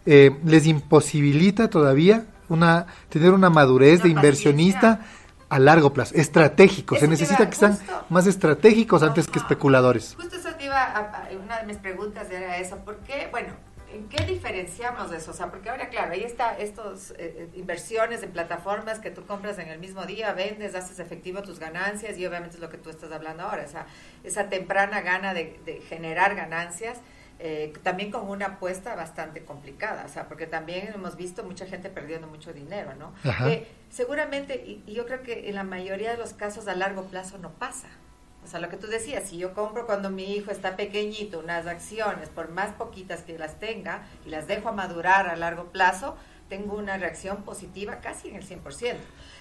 eh, 0.06 0.36
les 0.44 0.66
imposibilita 0.66 1.68
todavía 1.68 2.26
una, 2.48 2.86
tener 3.08 3.32
una 3.32 3.50
madurez 3.50 3.96
Una 3.96 4.02
de 4.04 4.08
inversionista 4.10 4.98
paciencia. 4.98 5.46
a 5.48 5.58
largo 5.58 5.92
plazo, 5.92 6.14
estratégico. 6.14 6.94
Eso 6.94 7.04
Se 7.04 7.08
necesita 7.08 7.42
iba 7.42 7.50
que 7.50 7.56
sean 7.56 7.78
más 8.08 8.26
estratégicos 8.26 9.02
antes 9.02 9.26
que 9.28 9.38
especuladores. 9.38 10.14
Justo 10.16 10.36
eso 10.36 10.50
te 10.56 10.64
iba 10.64 10.82
a, 10.82 11.28
una 11.44 11.58
de 11.58 11.66
mis 11.66 11.76
preguntas 11.78 12.30
era 12.30 12.58
esa, 12.58 12.76
¿por 12.76 12.96
qué? 12.98 13.28
Bueno, 13.30 13.52
¿en 13.92 14.08
qué 14.08 14.24
diferenciamos 14.24 15.10
de 15.10 15.16
eso? 15.18 15.30
O 15.32 15.34
sea, 15.34 15.50
porque 15.50 15.70
ahora, 15.70 15.88
claro, 15.88 16.12
ahí 16.12 16.22
está 16.22 16.56
estos 16.58 17.14
eh, 17.18 17.48
inversiones 17.54 18.22
en 18.22 18.30
plataformas 18.30 18.98
que 18.98 19.10
tú 19.10 19.24
compras 19.26 19.58
en 19.58 19.68
el 19.68 19.78
mismo 19.78 20.06
día, 20.06 20.32
vendes, 20.32 20.74
haces 20.74 20.98
efectivo 20.98 21.42
tus 21.42 21.58
ganancias 21.58 22.16
y 22.18 22.26
obviamente 22.26 22.56
es 22.56 22.62
lo 22.62 22.70
que 22.70 22.78
tú 22.78 22.90
estás 22.90 23.10
hablando 23.12 23.44
ahora, 23.44 23.62
esa, 23.64 23.86
esa 24.24 24.48
temprana 24.48 25.00
gana 25.00 25.34
de, 25.34 25.58
de 25.64 25.80
generar 25.80 26.34
ganancias. 26.36 26.98
Eh, 27.38 27.72
también 27.82 28.10
con 28.10 28.28
una 28.28 28.46
apuesta 28.46 28.94
bastante 28.94 29.44
complicada, 29.44 30.04
o 30.06 30.08
sea, 30.08 30.26
porque 30.26 30.46
también 30.46 30.90
hemos 30.94 31.16
visto 31.16 31.44
mucha 31.44 31.66
gente 31.66 31.90
perdiendo 31.90 32.26
mucho 32.26 32.52
dinero, 32.52 32.94
¿no? 32.94 33.12
Que 33.44 33.68
seguramente, 33.90 34.62
y, 34.66 34.82
y 34.86 34.94
yo 34.94 35.06
creo 35.06 35.22
que 35.22 35.48
en 35.48 35.54
la 35.54 35.64
mayoría 35.64 36.10
de 36.10 36.16
los 36.16 36.32
casos 36.32 36.66
a 36.68 36.74
largo 36.74 37.04
plazo 37.04 37.38
no 37.38 37.50
pasa. 37.50 37.88
O 38.46 38.48
sea, 38.48 38.60
lo 38.60 38.68
que 38.68 38.76
tú 38.76 38.86
decías, 38.86 39.28
si 39.28 39.38
yo 39.38 39.54
compro 39.54 39.86
cuando 39.86 40.08
mi 40.08 40.36
hijo 40.36 40.52
está 40.52 40.76
pequeñito 40.76 41.40
unas 41.40 41.66
acciones, 41.66 42.28
por 42.28 42.48
más 42.48 42.70
poquitas 42.70 43.22
que 43.22 43.36
las 43.36 43.58
tenga, 43.58 44.02
y 44.24 44.30
las 44.30 44.46
dejo 44.46 44.68
a 44.68 44.72
madurar 44.72 45.28
a 45.28 45.34
largo 45.34 45.72
plazo, 45.72 46.16
tengo 46.48 46.76
una 46.76 46.96
reacción 46.96 47.42
positiva 47.42 48.00
casi 48.00 48.28
en 48.28 48.36
el 48.36 48.46
100%. 48.46 48.96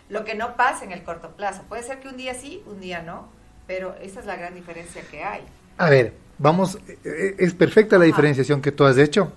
Lo 0.09 0.25
que 0.25 0.35
no 0.35 0.55
pasa 0.55 0.85
en 0.85 0.91
el 0.91 1.03
corto 1.03 1.35
plazo. 1.35 1.61
Puede 1.69 1.83
ser 1.83 1.99
que 1.99 2.07
un 2.07 2.17
día 2.17 2.33
sí, 2.33 2.63
un 2.65 2.79
día 2.79 3.03
no, 3.03 3.29
pero 3.67 3.95
esa 4.01 4.19
es 4.19 4.25
la 4.25 4.35
gran 4.35 4.55
diferencia 4.55 5.03
que 5.03 5.23
hay. 5.23 5.43
A 5.77 5.89
ver, 5.89 6.13
vamos, 6.37 6.77
eh, 7.03 7.35
es 7.37 7.53
perfecta 7.53 7.97
la 7.97 8.05
diferenciación 8.05 8.61
que 8.61 8.71
tú 8.71 8.83
has 8.85 8.97
hecho 8.97 9.31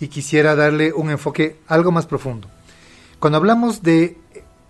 y 0.00 0.08
quisiera 0.08 0.54
darle 0.54 0.92
un 0.92 1.10
enfoque 1.10 1.56
algo 1.66 1.92
más 1.92 2.06
profundo. 2.06 2.48
Cuando 3.18 3.38
hablamos 3.38 3.82
de 3.82 4.18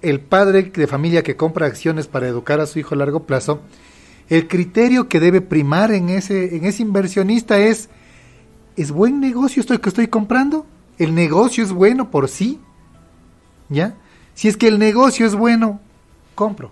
el 0.02 0.20
padre 0.20 0.64
de 0.64 0.86
familia 0.86 1.22
que 1.22 1.36
compra 1.36 1.66
acciones 1.66 2.06
para 2.06 2.28
educar 2.28 2.60
a 2.60 2.66
su 2.66 2.78
hijo 2.78 2.94
a 2.94 2.98
largo 2.98 3.24
plazo, 3.24 3.60
el 4.28 4.48
criterio 4.48 5.08
que 5.08 5.20
debe 5.20 5.40
primar 5.40 5.92
en 5.92 6.10
ese, 6.10 6.56
en 6.56 6.64
ese 6.64 6.82
inversionista 6.82 7.58
es, 7.58 7.88
¿es 8.76 8.90
buen 8.90 9.20
negocio 9.20 9.60
esto 9.60 9.78
que 9.80 9.88
estoy 9.88 10.08
comprando? 10.08 10.66
¿El 10.98 11.14
negocio 11.14 11.64
es 11.64 11.72
bueno 11.72 12.10
por 12.10 12.28
sí? 12.28 12.60
¿Ya? 13.68 13.94
Si 14.34 14.48
es 14.48 14.56
que 14.56 14.68
el 14.68 14.78
negocio 14.78 15.26
es 15.26 15.34
bueno, 15.34 15.80
compro, 16.34 16.70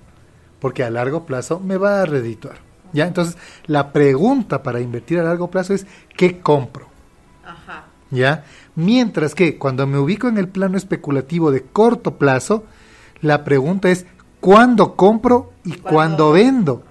porque 0.61 0.85
a 0.85 0.91
largo 0.91 1.25
plazo 1.25 1.61
me 1.61 1.77
va 1.77 2.03
a 2.03 2.07
redituar. 2.07 2.72
¿Ya? 2.93 3.07
Entonces, 3.07 3.37
la 3.67 3.93
pregunta 3.93 4.63
para 4.63 4.81
invertir 4.81 5.19
a 5.19 5.23
largo 5.23 5.51
plazo 5.51 5.73
es, 5.75 5.87
¿qué 6.17 6.41
compro? 6.41 6.89
Ajá. 7.45 7.85
¿Ya? 8.11 8.45
Mientras 8.75 9.35
que 9.35 9.57
cuando 9.59 9.87
me 9.87 9.99
ubico 9.99 10.29
en 10.29 10.39
el 10.39 10.49
plano 10.49 10.77
especulativo 10.77 11.51
de 11.51 11.63
corto 11.63 12.19
plazo, 12.19 12.65
la 13.21 13.45
pregunta 13.45 13.91
es, 13.91 14.07
¿cuándo 14.41 14.95
compro 14.97 15.53
y 15.65 15.71
¿Cuándo 15.73 15.89
cuándo 15.91 16.33
vendo? 16.33 16.83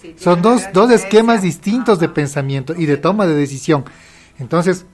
Sí, 0.00 0.14
Son 0.18 0.42
dos, 0.42 0.64
dos 0.74 0.90
esquemas 0.90 1.40
distintos 1.42 1.98
de 1.98 2.08
pensamiento 2.10 2.74
y 2.76 2.84
de 2.86 2.96
toma 2.98 3.26
de 3.26 3.34
decisión. 3.34 3.84
Entonces, 4.38 4.84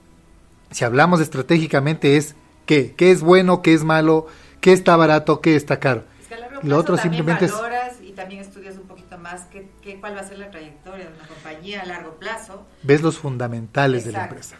si 0.69 0.85
hablamos 0.85 1.19
estratégicamente, 1.19 2.15
es 2.15 2.35
qué, 2.65 2.93
qué 2.95 3.11
es 3.11 3.21
bueno, 3.21 3.61
qué 3.61 3.73
es 3.73 3.83
malo, 3.83 4.27
qué 4.61 4.71
está 4.71 4.95
barato, 4.95 5.41
qué 5.41 5.57
está 5.57 5.79
caro. 5.79 6.05
Es 6.21 6.27
que 6.29 6.35
a 6.35 6.39
largo 6.39 6.59
Lo 6.63 6.77
otro 6.77 6.95
simplemente 6.95 7.45
es- 7.45 7.51
valoras 7.51 7.95
y 8.01 8.11
también 8.13 8.39
estudias 8.39 8.75
un 8.75 8.83
poquito 8.83 8.90
más 9.21 9.45
qué, 9.45 9.69
qué- 9.81 9.99
cuál 9.99 10.15
va 10.15 10.21
a 10.21 10.23
ser 10.23 10.39
la 10.39 10.49
trayectoria 10.51 11.05
de 11.09 11.13
una 11.13 11.27
compañía 11.27 11.81
a 11.81 11.85
largo 11.85 12.15
plazo. 12.15 12.67
Ves 12.83 13.01
los 13.01 13.17
fundamentales 13.17 14.05
de 14.05 14.11
la 14.11 14.19
Exacto. 14.25 14.35
empresa. 14.35 14.55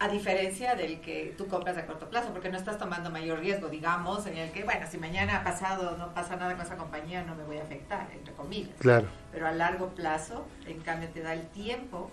A 0.00 0.08
diferencia 0.08 0.74
del 0.74 1.00
que 1.00 1.34
tú 1.38 1.46
compras 1.46 1.78
a 1.78 1.86
corto 1.86 2.10
plazo, 2.10 2.30
porque 2.32 2.50
no 2.50 2.58
estás 2.58 2.78
tomando 2.78 3.10
mayor 3.10 3.38
riesgo, 3.38 3.68
digamos, 3.68 4.26
en 4.26 4.36
el 4.36 4.50
que, 4.50 4.64
bueno, 4.64 4.86
si 4.90 4.98
mañana 4.98 5.36
ha 5.38 5.44
pasado, 5.44 5.96
no 5.96 6.12
pasa 6.12 6.36
nada 6.36 6.54
con 6.56 6.66
esa 6.66 6.76
compañía, 6.76 7.22
no 7.22 7.34
me 7.36 7.44
voy 7.44 7.58
a 7.58 7.62
afectar, 7.62 8.08
entre 8.12 8.34
comillas. 8.34 8.74
Claro. 8.80 9.06
Pero 9.32 9.46
a 9.46 9.52
largo 9.52 9.88
plazo, 9.94 10.46
en 10.66 10.80
cambio, 10.80 11.08
te 11.10 11.22
da 11.22 11.32
el 11.32 11.46
tiempo 11.48 12.10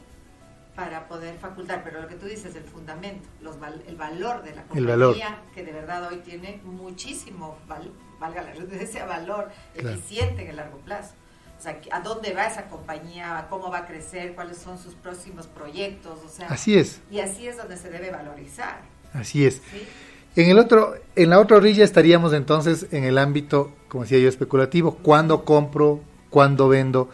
para 0.76 1.08
poder 1.10 1.38
facultar. 1.40 1.84
Pero 1.84 2.02
lo 2.02 2.08
que 2.08 2.16
tú 2.16 2.28
dices, 2.28 2.56
el 2.56 2.64
fundamento, 2.64 3.28
los 3.42 3.60
val- 3.60 3.84
el 3.88 3.96
valor 3.98 4.42
de 4.44 4.56
la 4.56 4.62
compañía, 4.64 4.88
valor. 4.90 5.18
que 5.54 5.64
de 5.66 5.72
verdad 5.74 6.08
hoy 6.08 6.18
tiene 6.18 6.62
muchísimo, 6.64 7.58
val- 7.68 7.92
valga 8.20 8.42
la 8.44 8.54
redundancia, 8.54 9.06
valor 9.06 9.52
Claro. 9.74 9.90
eficiente 9.90 10.44
en 10.44 10.50
el 10.52 10.56
largo 10.56 10.78
plazo. 10.78 11.16
O 11.62 11.63
sea, 11.63 11.80
¿a 11.91 12.00
dónde 12.00 12.34
va 12.34 12.47
esa 12.47 12.63
compañía? 12.69 13.45
¿Cómo 13.47 13.69
va 13.69 13.78
a 13.80 13.86
crecer? 13.86 14.34
¿Cuáles 14.34 14.58
son 14.58 14.80
sus 14.80 14.95
próximos 14.95 15.45
proyectos? 15.45 16.17
O 16.26 16.28
sea, 16.28 16.47
Así 16.47 16.76
es, 16.76 17.02
y 17.12 17.19
así 17.19 17.47
es 17.47 17.56
donde 17.56 17.78
se 17.78 17.91
debe 17.91 18.10
valorizar. 18.10 18.82
así 19.13 19.45
es. 19.45 19.62
¿sí? 19.71 19.88
En 20.36 20.50
el 20.50 20.58
otro, 20.58 20.95
en 21.15 21.30
la 21.30 21.39
otra 21.39 21.58
orilla 21.58 21.84
estaríamos 21.84 22.34
entonces 22.34 22.88
en 22.89 23.04
el 23.04 23.19
ámbito, 23.19 23.71
como 23.89 24.06
decía 24.06 24.17
yo, 24.17 24.28
especulativo, 24.28 24.95
cuándo 25.04 25.45
compro, 25.45 26.02
cuándo 26.32 26.67
vendo. 26.67 27.12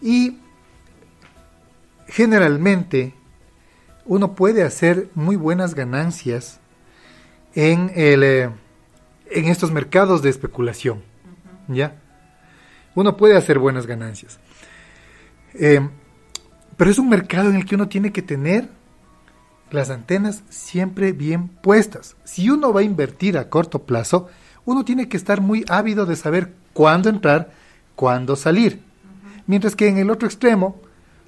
Y 0.00 0.38
generalmente 2.06 3.14
uno 4.04 4.36
puede 4.36 4.62
hacer 4.62 5.08
muy 5.16 5.34
buenas 5.34 5.74
ganancias 5.74 6.60
en, 7.56 7.90
el, 7.96 8.22
eh, 8.22 8.50
en 9.28 9.46
estos 9.46 9.72
mercados 9.72 10.22
de 10.22 10.30
especulación. 10.30 11.02
¿Ya? 11.66 11.96
Uno 12.94 13.16
puede 13.16 13.36
hacer 13.36 13.58
buenas 13.58 13.86
ganancias. 13.86 14.38
Eh, 15.54 15.80
pero 16.76 16.90
es 16.90 16.98
un 16.98 17.08
mercado 17.08 17.50
en 17.50 17.56
el 17.56 17.64
que 17.64 17.74
uno 17.74 17.88
tiene 17.88 18.12
que 18.12 18.22
tener 18.22 18.68
las 19.70 19.90
antenas 19.90 20.42
siempre 20.48 21.12
bien 21.12 21.48
puestas. 21.48 22.16
Si 22.24 22.50
uno 22.50 22.72
va 22.72 22.80
a 22.80 22.84
invertir 22.84 23.38
a 23.38 23.48
corto 23.48 23.80
plazo, 23.80 24.28
uno 24.64 24.84
tiene 24.84 25.08
que 25.08 25.16
estar 25.16 25.40
muy 25.40 25.64
ávido 25.68 26.06
de 26.06 26.16
saber 26.16 26.52
cuándo 26.72 27.08
entrar, 27.08 27.50
cuándo 27.94 28.36
salir. 28.36 28.82
Mientras 29.46 29.74
que 29.74 29.88
en 29.88 29.98
el 29.98 30.10
otro 30.10 30.28
extremo, 30.28 30.80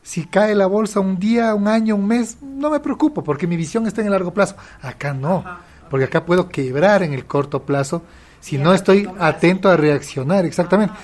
si 0.02 0.26
cae 0.26 0.54
la 0.54 0.66
bolsa 0.66 1.00
un 1.00 1.18
día, 1.18 1.54
un 1.54 1.66
año, 1.66 1.96
un 1.96 2.06
mes, 2.06 2.38
no 2.42 2.70
me 2.70 2.80
preocupo 2.80 3.24
porque 3.24 3.46
mi 3.46 3.56
visión 3.56 3.86
está 3.86 4.02
en 4.02 4.08
el 4.08 4.12
largo 4.12 4.34
plazo. 4.34 4.56
Acá 4.82 5.14
no, 5.14 5.44
porque 5.90 6.04
acá 6.04 6.24
puedo 6.24 6.48
quebrar 6.48 7.02
en 7.02 7.12
el 7.12 7.24
corto 7.24 7.64
plazo 7.64 8.02
si 8.40 8.58
no 8.58 8.74
estoy 8.74 9.08
atento 9.18 9.70
a 9.70 9.76
reaccionar. 9.76 10.44
Exactamente. 10.44 10.94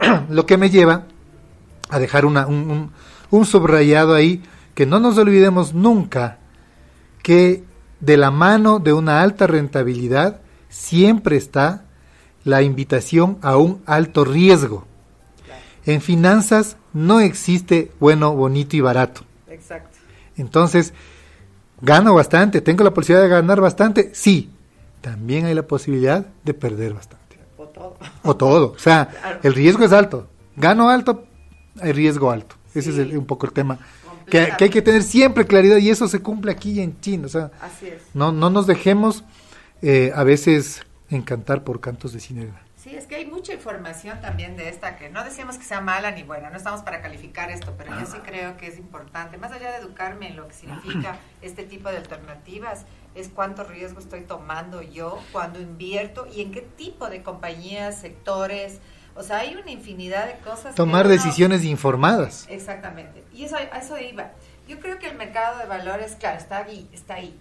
Lo 0.28 0.46
que 0.46 0.56
me 0.56 0.70
lleva 0.70 1.04
a 1.88 1.98
dejar 1.98 2.24
una- 2.26 2.46
un, 2.46 2.70
un- 2.70 2.90
un 3.30 3.44
subrayado 3.46 4.14
ahí, 4.14 4.42
que 4.74 4.86
no 4.86 5.00
nos 5.00 5.16
olvidemos 5.18 5.74
nunca 5.74 6.38
que 7.22 7.64
de 8.00 8.16
la 8.16 8.30
mano 8.30 8.78
de 8.78 8.92
una 8.92 9.22
alta 9.22 9.46
rentabilidad 9.46 10.40
siempre 10.68 11.36
está 11.36 11.84
la 12.44 12.62
invitación 12.62 13.38
a 13.42 13.56
un 13.56 13.82
alto 13.86 14.24
riesgo. 14.24 14.86
En 15.86 16.00
finanzas 16.00 16.76
no 16.92 17.20
existe 17.20 17.90
bueno, 18.00 18.34
bonito 18.34 18.76
y 18.76 18.80
barato. 18.80 19.22
Exacto. 19.48 19.96
Entonces, 20.36 20.92
gano 21.80 22.14
bastante, 22.14 22.60
tengo 22.60 22.84
la 22.84 22.92
posibilidad 22.92 23.22
de 23.22 23.28
ganar 23.30 23.60
bastante, 23.60 24.10
sí. 24.14 24.50
También 25.00 25.46
hay 25.46 25.54
la 25.54 25.66
posibilidad 25.66 26.26
de 26.44 26.54
perder 26.54 26.92
bastante. 26.94 27.25
O 27.76 27.80
todo. 27.80 27.96
O 28.22 28.36
todo. 28.36 28.72
O 28.72 28.78
sea, 28.78 29.06
Claro. 29.08 29.40
el 29.42 29.54
riesgo 29.54 29.84
es 29.84 29.92
alto. 29.92 30.28
Gano 30.56 30.88
alto, 30.90 31.24
hay 31.80 31.92
riesgo 31.92 32.30
alto. 32.30 32.56
Ese 32.74 32.90
es 32.90 32.98
el- 32.98 33.16
un 33.16 33.26
poco 33.26 33.46
el 33.46 33.52
tema. 33.52 33.78
Que, 34.26 34.48
que 34.58 34.64
hay 34.64 34.70
que 34.70 34.82
tener 34.82 35.02
siempre 35.04 35.46
claridad 35.46 35.76
y 35.76 35.88
eso 35.88 36.08
se 36.08 36.20
cumple 36.20 36.50
aquí 36.50 36.80
en 36.80 36.98
China. 37.00 37.26
O 37.26 37.28
sea, 37.28 37.52
Así 37.60 37.86
es. 37.86 38.02
no, 38.12 38.32
no 38.32 38.50
nos 38.50 38.66
dejemos 38.66 39.22
eh, 39.82 40.10
a 40.14 40.24
veces 40.24 40.80
encantar 41.10 41.62
por 41.62 41.80
cantos 41.80 42.12
de 42.12 42.18
sirena. 42.20 42.60
Sí, 42.86 42.94
es 42.94 43.08
que 43.08 43.16
hay 43.16 43.26
mucha 43.26 43.52
información 43.52 44.20
también 44.20 44.56
de 44.56 44.68
esta 44.68 44.96
que 44.96 45.08
no 45.08 45.24
decíamos 45.24 45.58
que 45.58 45.64
sea 45.64 45.80
mala 45.80 46.12
ni 46.12 46.22
buena, 46.22 46.50
no 46.50 46.56
estamos 46.56 46.82
para 46.82 47.02
calificar 47.02 47.50
esto, 47.50 47.74
pero 47.76 47.98
yo 47.98 48.06
sí 48.06 48.18
creo 48.22 48.56
que 48.56 48.68
es 48.68 48.78
importante, 48.78 49.38
más 49.38 49.50
allá 49.50 49.72
de 49.72 49.78
educarme 49.78 50.28
en 50.28 50.36
lo 50.36 50.46
que 50.46 50.54
significa 50.54 51.16
este 51.42 51.64
tipo 51.64 51.88
de 51.90 51.96
alternativas, 51.96 52.84
es 53.16 53.28
cuánto 53.28 53.64
riesgo 53.64 53.98
estoy 53.98 54.20
tomando 54.20 54.82
yo 54.82 55.18
cuando 55.32 55.60
invierto 55.60 56.28
y 56.32 56.42
en 56.42 56.52
qué 56.52 56.60
tipo 56.60 57.08
de 57.10 57.24
compañías, 57.24 57.98
sectores, 57.98 58.78
o 59.16 59.24
sea, 59.24 59.38
hay 59.38 59.56
una 59.56 59.72
infinidad 59.72 60.26
de 60.26 60.38
cosas. 60.38 60.76
Tomar 60.76 61.06
uno- 61.06 61.12
decisiones 61.14 61.64
informadas. 61.64 62.46
Exactamente. 62.48 63.24
Y 63.32 63.46
eso, 63.46 63.56
a 63.56 63.78
eso 63.78 63.98
iba. 63.98 64.30
Yo 64.68 64.78
creo 64.78 65.00
que 65.00 65.08
el 65.08 65.16
mercado 65.16 65.58
de 65.58 65.64
valores, 65.66 66.14
claro, 66.14 66.38
está 66.38 66.58
ahí, 66.58 66.88
está 66.92 67.14
ahí. 67.14 67.36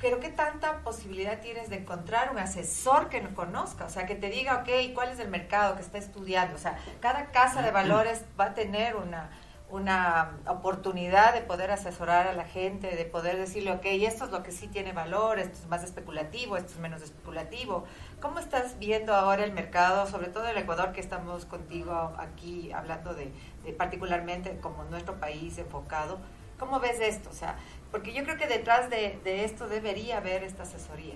Pero 0.00 0.20
qué 0.20 0.28
tanta 0.28 0.80
posibilidad 0.80 1.40
tienes 1.40 1.70
de 1.70 1.76
encontrar 1.76 2.30
un 2.30 2.38
asesor 2.38 3.08
que 3.08 3.22
lo 3.22 3.34
conozca, 3.34 3.86
o 3.86 3.88
sea, 3.88 4.04
que 4.04 4.14
te 4.14 4.28
diga, 4.28 4.56
ok, 4.56 4.94
¿cuál 4.94 5.10
es 5.10 5.18
el 5.20 5.28
mercado 5.28 5.74
que 5.74 5.82
está 5.82 5.96
estudiando? 5.96 6.54
O 6.54 6.58
sea, 6.58 6.78
cada 7.00 7.26
casa 7.32 7.62
de 7.62 7.70
valores 7.70 8.22
va 8.38 8.46
a 8.46 8.54
tener 8.54 8.96
una, 8.96 9.30
una 9.70 10.38
oportunidad 10.48 11.32
de 11.32 11.40
poder 11.40 11.70
asesorar 11.70 12.28
a 12.28 12.34
la 12.34 12.44
gente, 12.44 12.94
de 12.94 13.04
poder 13.06 13.38
decirle, 13.38 13.72
ok, 13.72 13.84
esto 13.84 14.26
es 14.26 14.30
lo 14.30 14.42
que 14.42 14.52
sí 14.52 14.68
tiene 14.68 14.92
valor, 14.92 15.38
esto 15.38 15.58
es 15.58 15.66
más 15.66 15.82
especulativo, 15.82 16.58
esto 16.58 16.72
es 16.72 16.78
menos 16.78 17.00
especulativo. 17.00 17.84
¿Cómo 18.20 18.38
estás 18.38 18.78
viendo 18.78 19.14
ahora 19.14 19.44
el 19.44 19.52
mercado, 19.52 20.06
sobre 20.06 20.28
todo 20.28 20.46
el 20.46 20.58
Ecuador, 20.58 20.92
que 20.92 21.00
estamos 21.00 21.46
contigo 21.46 22.12
aquí 22.18 22.70
hablando 22.72 23.14
de, 23.14 23.32
de 23.64 23.72
particularmente 23.72 24.58
como 24.60 24.84
nuestro 24.84 25.18
país 25.18 25.56
enfocado? 25.56 26.18
¿Cómo 26.58 26.80
ves 26.80 27.00
esto? 27.00 27.28
O 27.28 27.34
sea, 27.34 27.56
porque 27.90 28.12
yo 28.12 28.24
creo 28.24 28.36
que 28.36 28.46
detrás 28.46 28.90
de, 28.90 29.18
de 29.24 29.44
esto 29.44 29.68
debería 29.68 30.18
haber 30.18 30.42
esta 30.42 30.64
asesoría. 30.64 31.14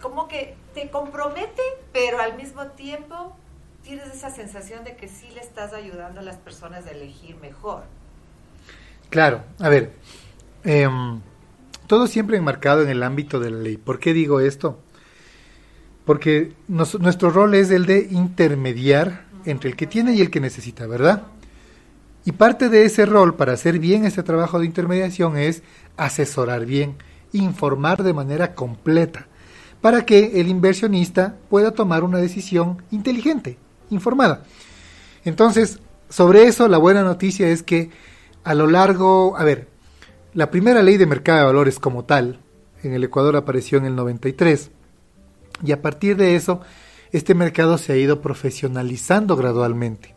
Como 0.00 0.28
que 0.28 0.54
te 0.74 0.90
compromete, 0.90 1.62
pero 1.92 2.20
al 2.20 2.36
mismo 2.36 2.66
tiempo 2.68 3.36
tienes 3.84 4.06
esa 4.14 4.30
sensación 4.30 4.84
de 4.84 4.96
que 4.96 5.08
sí 5.08 5.28
le 5.34 5.40
estás 5.40 5.72
ayudando 5.72 6.20
a 6.20 6.22
las 6.22 6.36
personas 6.36 6.86
a 6.86 6.90
elegir 6.90 7.36
mejor. 7.36 7.84
Claro, 9.10 9.42
a 9.58 9.68
ver, 9.68 9.92
em, 10.64 11.20
todo 11.86 12.06
siempre 12.06 12.36
enmarcado 12.36 12.82
en 12.82 12.88
el 12.88 13.02
ámbito 13.02 13.40
de 13.40 13.50
la 13.50 13.58
ley. 13.58 13.76
¿Por 13.76 13.98
qué 13.98 14.12
digo 14.12 14.40
esto? 14.40 14.78
Porque 16.04 16.52
nos- 16.68 16.98
nuestro 16.98 17.30
rol 17.30 17.54
es 17.54 17.70
el 17.70 17.86
de 17.86 18.08
intermediar 18.10 19.24
entre 19.44 19.70
el 19.70 19.76
que 19.76 19.86
tiene 19.86 20.14
y 20.14 20.20
el 20.20 20.30
que 20.30 20.40
necesita, 20.40 20.86
¿verdad? 20.86 21.22
Y 22.24 22.32
parte 22.32 22.68
de 22.68 22.84
ese 22.84 23.04
rol 23.04 23.34
para 23.34 23.52
hacer 23.52 23.78
bien 23.78 24.04
este 24.04 24.22
trabajo 24.22 24.60
de 24.60 24.66
intermediación 24.66 25.36
es 25.36 25.62
asesorar 25.96 26.66
bien, 26.66 26.96
informar 27.32 28.02
de 28.02 28.14
manera 28.14 28.54
completa, 28.54 29.26
para 29.80 30.06
que 30.06 30.40
el 30.40 30.48
inversionista 30.48 31.36
pueda 31.50 31.72
tomar 31.72 32.04
una 32.04 32.18
decisión 32.18 32.82
inteligente, 32.90 33.58
informada. 33.90 34.44
Entonces, 35.24 35.80
sobre 36.08 36.46
eso 36.46 36.68
la 36.68 36.78
buena 36.78 37.02
noticia 37.02 37.48
es 37.48 37.62
que 37.62 37.90
a 38.44 38.54
lo 38.54 38.66
largo, 38.66 39.36
a 39.36 39.44
ver, 39.44 39.68
la 40.34 40.50
primera 40.50 40.82
ley 40.82 40.96
de 40.96 41.06
mercado 41.06 41.40
de 41.40 41.44
valores 41.46 41.78
como 41.78 42.04
tal 42.04 42.40
en 42.82 42.94
el 42.94 43.04
Ecuador 43.04 43.36
apareció 43.36 43.78
en 43.78 43.84
el 43.84 43.96
93 43.96 44.70
y 45.64 45.72
a 45.72 45.82
partir 45.82 46.16
de 46.16 46.36
eso 46.36 46.60
este 47.12 47.34
mercado 47.34 47.78
se 47.78 47.92
ha 47.92 47.96
ido 47.96 48.20
profesionalizando 48.20 49.36
gradualmente. 49.36 50.11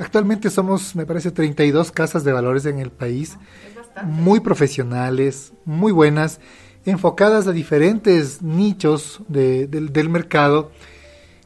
Actualmente 0.00 0.48
somos, 0.50 0.96
me 0.96 1.04
parece, 1.06 1.30
32 1.30 1.92
casas 1.92 2.24
de 2.24 2.32
valores 2.32 2.64
en 2.66 2.78
el 2.78 2.90
país, 2.90 3.36
Es 3.98 4.06
muy 4.06 4.40
profesionales, 4.40 5.52
muy 5.66 5.92
buenas, 5.92 6.40
enfocadas 6.86 7.46
a 7.46 7.52
diferentes 7.52 8.40
nichos 8.40 9.20
de- 9.28 9.66
del- 9.66 9.92
del 9.92 10.08
mercado, 10.08 10.72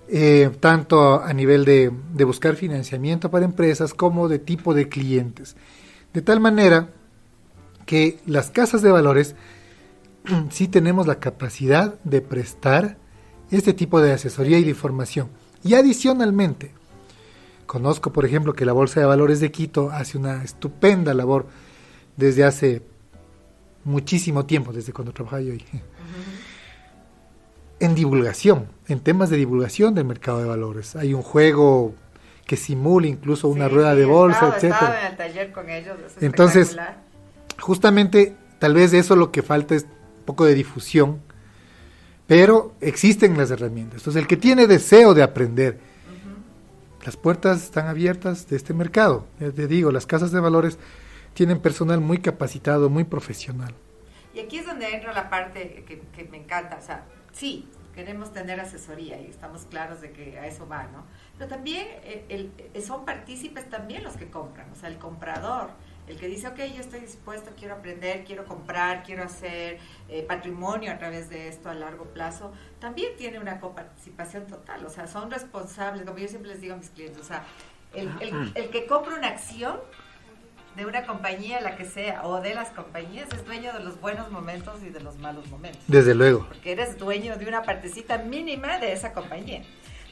eh, 0.08 0.50
tanto 0.60 1.20
a 1.22 1.32
nivel 1.32 1.64
de, 1.64 1.90
de 2.12 2.24
buscar 2.24 2.54
financiamiento 2.54 3.30
para 3.30 3.44
empresas 3.44 3.92
como 3.92 4.28
de 4.28 4.38
tipo 4.38 4.72
de 4.72 4.88
clientes. 4.88 5.56
De 6.12 6.22
tal 6.22 6.38
manera 6.38 6.90
que 7.86 8.18
las 8.26 8.50
casas 8.50 8.82
de 8.82 8.92
valores 8.92 9.34
sí 10.50 10.68
tenemos 10.68 11.06
la 11.08 11.18
capacidad 11.18 11.98
de 12.04 12.20
prestar 12.20 12.98
este 13.50 13.72
tipo 13.72 14.00
de 14.00 14.12
asesoría 14.12 14.58
y 14.58 14.64
de 14.64 14.70
información. 14.70 15.28
Y 15.64 15.74
adicionalmente, 15.74 16.72
conozco, 17.66 18.12
por 18.12 18.24
ejemplo, 18.24 18.55
que 18.55 18.64
la 18.64 18.72
Bolsa 18.72 19.00
de 19.00 19.07
Valores 19.07 19.40
de 19.40 19.50
Quito 19.50 19.90
hace 19.90 20.18
una 20.18 20.42
estupenda 20.42 21.14
labor 21.14 21.46
desde 22.16 22.44
hace 22.44 22.83
muchísimo 23.85 24.46
tiempo, 24.46 24.72
desde 24.72 24.92
cuando 24.92 25.12
trabajaba 25.12 25.42
yo 25.42 25.53
ahí, 25.53 25.64
en 27.81 27.94
divulgación, 27.94 28.68
en 28.88 29.00
temas 29.00 29.31
de 29.31 29.37
divulgación 29.37 29.94
del 29.94 30.05
mercado 30.05 30.38
de 30.38 30.46
valores. 30.46 30.96
Hay 30.96 31.14
un 31.14 31.22
juego 31.22 31.94
que 32.46 32.57
simula 32.57 33.07
incluso 33.07 33.48
una 33.48 33.68
Sí, 33.68 33.74
rueda 33.74 33.94
de 33.94 34.05
bolsa, 34.05 34.57
estado 34.57 34.94
en 34.94 35.07
el 35.07 35.16
taller 35.16 35.53
con 35.53 35.70
ellos, 35.70 35.96
es 36.07 36.22
Entonces. 36.22 36.77
Justamente, 37.61 38.35
tal 38.59 38.74
vez 38.74 38.92
eso 38.92 39.16
lo 39.16 39.31
que 39.31 39.42
falta 39.42 39.74
es 39.74 39.87
poco 40.24 40.44
de 40.44 40.55
difusión, 40.55 41.20
pero 42.27 42.74
existen 42.81 43.37
las 43.37 43.50
herramientas. 43.50 44.00
Entonces, 44.00 44.20
el 44.20 44.27
que 44.27 44.37
tiene 44.37 44.66
deseo 44.66 45.14
de 45.14 45.22
aprender, 45.22 45.79
las 47.04 47.16
puertas 47.16 47.62
están 47.62 47.86
abiertas 47.86 48.48
de 48.48 48.56
este 48.56 48.74
mercado. 48.74 49.26
Ya 49.40 49.50
te 49.50 49.66
digo, 49.66 49.92
las 49.92 50.06
casas 50.06 50.32
de 50.32 50.40
valores 50.40 50.78
tienen 51.34 51.60
personal 51.60 52.00
muy 52.00 52.18
capacitado, 52.18 52.88
muy 52.90 53.04
profesional. 53.04 53.74
Y 54.34 54.40
aquí 54.40 54.58
es 54.58 54.66
donde 54.66 54.92
entra 54.94 55.12
la 55.12 55.30
parte 55.30 55.84
que, 55.86 56.00
que 56.00 56.24
me 56.30 56.38
encanta. 56.38 56.78
O 56.80 56.84
sea, 56.84 57.04
sí, 57.32 57.68
queremos 57.94 58.32
tener 58.32 58.58
asesoría 58.60 59.20
y 59.20 59.26
estamos 59.26 59.66
claros 59.70 60.00
de 60.00 60.10
que 60.12 60.38
a 60.38 60.46
eso 60.46 60.66
va, 60.66 60.84
¿no? 60.84 61.04
Pero 61.38 61.48
también 61.50 61.86
eh, 62.04 62.24
el, 62.28 62.52
el- 62.72 62.82
son 62.82 63.04
partícipes 63.04 63.68
también 63.70 64.02
los 64.02 64.16
que 64.16 64.28
compran, 64.30 64.70
o 64.72 64.74
sea, 64.74 64.88
el 64.88 64.98
comprador, 64.98 65.70
el 66.06 66.16
que 66.18 66.28
dice, 66.28 66.48
ok, 66.48 66.58
yo 66.74 66.80
estoy 66.80 67.00
dispuesto, 67.00 67.50
quiero 67.58 67.74
aprender, 67.74 68.24
quiero 68.24 68.44
comprar, 68.44 69.02
quiero 69.04 69.24
hacer 69.24 69.78
eh, 70.08 70.22
patrimonio 70.28 70.92
a 70.92 70.98
través 70.98 71.30
de 71.30 71.48
esto 71.48 71.70
a 71.70 71.74
largo 71.74 72.04
plazo, 72.04 72.52
también 72.78 73.16
tiene 73.16 73.38
una 73.38 73.60
coparticipación 73.60 74.46
total, 74.46 74.84
o 74.84 74.90
sea, 74.90 75.06
son 75.06 75.30
responsables, 75.30 76.04
como 76.04 76.18
yo 76.18 76.28
siempre 76.28 76.50
les 76.50 76.60
digo 76.60 76.74
a 76.74 76.76
mis 76.76 76.90
clientes, 76.90 77.20
o 77.20 77.24
sea, 77.24 77.44
el, 77.94 78.10
el- 78.20 78.52
el 78.54 78.68
que 78.70 78.86
compra 78.86 79.14
una 79.16 79.28
acción 79.28 79.78
de 80.76 80.84
una 80.86 81.06
compañía, 81.06 81.60
la 81.60 81.76
que 81.76 81.84
sea, 81.84 82.26
o 82.26 82.40
de 82.40 82.52
las 82.52 82.70
compañías, 82.70 83.28
es 83.32 83.44
dueño 83.46 83.72
de 83.72 83.78
los 83.78 84.00
buenos 84.00 84.32
momentos 84.32 84.82
y 84.82 84.90
de 84.90 84.98
los 84.98 85.16
malos 85.18 85.46
momentos 85.46 85.80
Desde 85.86 86.16
luego. 86.16 86.46
porque 86.48 86.72
eres 86.72 86.98
dueño 86.98 87.36
de 87.36 87.46
una 87.46 87.62
partecita 87.62 88.18
mínima 88.18 88.78
de 88.80 88.92
esa 88.92 89.12
compañía. 89.12 89.62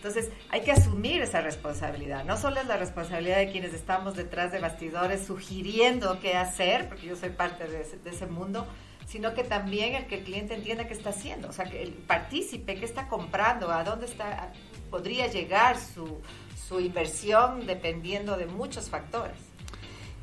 Entonces, 0.02 0.30
hay 0.50 0.62
que 0.62 0.72
asumir 0.72 1.22
esa 1.22 1.42
responsabilidad. 1.42 2.24
No 2.24 2.36
solo 2.36 2.60
es 2.60 2.66
la 2.66 2.76
responsabilidad 2.76 3.36
de 3.36 3.52
quienes 3.52 3.72
estamos 3.72 4.16
detrás 4.16 4.50
de 4.50 4.58
bastidores 4.58 5.24
sugiriendo 5.24 6.18
qué 6.18 6.34
hacer, 6.34 6.88
porque 6.88 7.06
yo 7.06 7.14
soy 7.14 7.30
parte 7.30 7.68
de 7.68 7.86
ese, 8.10 8.26
mundo, 8.26 8.66
sino 9.06 9.32
que 9.32 9.44
también 9.44 9.94
el 9.94 10.08
que 10.08 10.16
el 10.16 10.24
cliente 10.24 10.56
entienda 10.56 10.88
qué 10.88 10.94
está 10.94 11.10
haciendo. 11.10 11.48
O 11.48 11.52
sea, 11.52 11.66
que 11.66 11.84
el 11.84 11.92
partícipe, 11.92 12.74
qué 12.74 12.84
está 12.84 13.06
comprando, 13.06 13.70
a 13.70 13.84
dónde 13.84 14.06
está, 14.06 14.52
podría 14.90 15.28
llegar 15.28 15.78
su, 15.78 16.20
su 16.66 16.80
inversión 16.80 17.64
dependiendo 17.64 18.36
de 18.36 18.46
muchos 18.46 18.90
factores. 18.90 19.38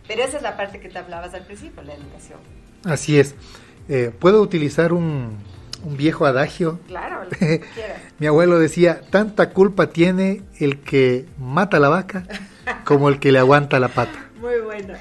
Pero 0.10 0.24
esa 0.26 0.36
es 0.36 0.44
la 0.44 0.58
parte 0.58 0.82
que 0.82 0.89
te 0.89 0.98
hablabas 0.98 1.34
al 1.34 1.46
principio, 1.46 1.82
la 1.84 1.94
educación. 1.94 2.39
Así 2.84 3.18
es. 3.18 3.34
Eh, 3.88 4.12
Puedo 4.20 4.42
utilizar 4.42 4.92
un, 4.92 5.38
un 5.84 5.98
viejo 5.98 6.26
adagio. 6.26 6.80
Claro, 6.88 7.24
lo 7.24 7.30
que. 7.38 7.62
Mi 8.20 8.28
abuelo 8.28 8.60
decía, 8.60 9.02
tanta 9.10 9.50
culpa 9.52 9.88
tiene 9.88 10.44
el 10.60 10.80
que 10.80 11.26
mata 11.38 11.80
la 11.80 11.89
vaca 11.89 12.26
como 12.86 13.10
el 13.10 13.20
que 13.20 13.32
le 13.32 13.39
aguanta 13.39 13.80
la 13.80 13.88
pata. 13.89 14.30
Muy 14.39 14.60
buena. 14.63 14.96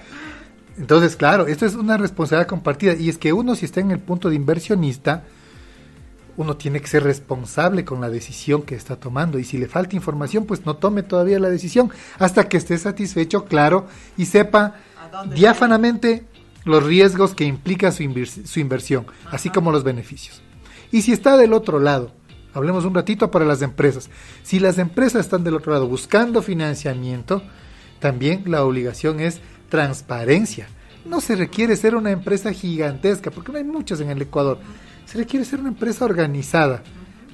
Entonces, 0.79 1.17
claro, 1.17 1.47
esto 1.49 1.67
es 1.67 1.75
una 1.75 1.97
responsabilidad 1.97 2.49
compartida. 2.49 2.95
Y 2.95 3.09
es 3.09 3.19
que 3.19 3.33
uno, 3.33 3.55
si 3.57 3.64
está 3.64 3.81
en 3.81 3.91
el 3.91 3.99
punto 3.99 4.31
de 4.31 4.37
inversionista, 4.37 5.25
uno 6.37 6.57
tiene 6.57 6.81
que 6.81 6.87
ser 6.87 7.03
responsable 7.03 7.85
con 7.85 8.01
la 8.01 8.09
decisión 8.11 8.62
que 8.62 8.77
está 8.77 8.95
tomando. 8.95 9.41
Y 9.41 9.45
si 9.45 9.59
le 9.59 9.67
falta 9.67 9.97
información, 9.97 10.45
pues 10.47 10.64
no 10.64 10.77
tome 10.77 11.03
todavía 11.03 11.41
la 11.41 11.51
decisión 11.51 11.91
hasta 12.21 12.49
que 12.49 12.57
esté 12.57 12.79
satisfecho, 12.79 13.45
claro, 13.45 13.88
y 14.17 14.27
sepa 14.27 14.75
¿A 15.03 15.09
dónde 15.09 15.35
diáfanamente 15.35 16.25
los 16.64 16.85
riesgos 16.85 17.35
que 17.35 17.45
implica 17.45 17.91
su, 17.91 18.05
invers- 18.05 18.47
su 18.47 18.61
inversión, 18.61 19.07
así 19.33 19.51
como 19.51 19.73
los 19.73 19.83
beneficios. 19.83 20.41
Y 20.90 21.03
si 21.03 21.12
está 21.12 21.37
del 21.37 21.53
otro 21.53 21.79
lado, 21.79 22.12
hablemos 22.55 22.85
un 22.85 22.94
ratito 22.94 23.31
para 23.31 23.44
las 23.44 23.62
empresas. 23.62 24.11
Si 24.42 24.59
las 24.59 24.79
empresas 24.79 25.20
están 25.20 25.44
del 25.44 25.55
otro 25.55 25.72
lado 25.72 25.87
buscando 25.87 26.42
financiamiento, 26.42 27.42
también 28.01 28.44
la 28.46 28.64
obligación 28.64 29.20
es 29.20 29.40
transparencia. 29.68 30.68
No 31.05 31.20
se 31.20 31.37
requiere 31.37 31.77
ser 31.77 31.94
una 31.94 32.11
empresa 32.11 32.53
gigantesca, 32.53 33.31
porque 33.31 33.53
no 33.53 33.59
hay 33.59 33.64
muchas 33.64 34.01
en 34.01 34.11
el 34.11 34.22
Ecuador. 34.22 34.59
Se 35.07 35.18
requiere 35.18 35.44
ser 35.44 35.61
una 35.61 35.70
empresa 35.70 36.05
organizada, 36.05 36.83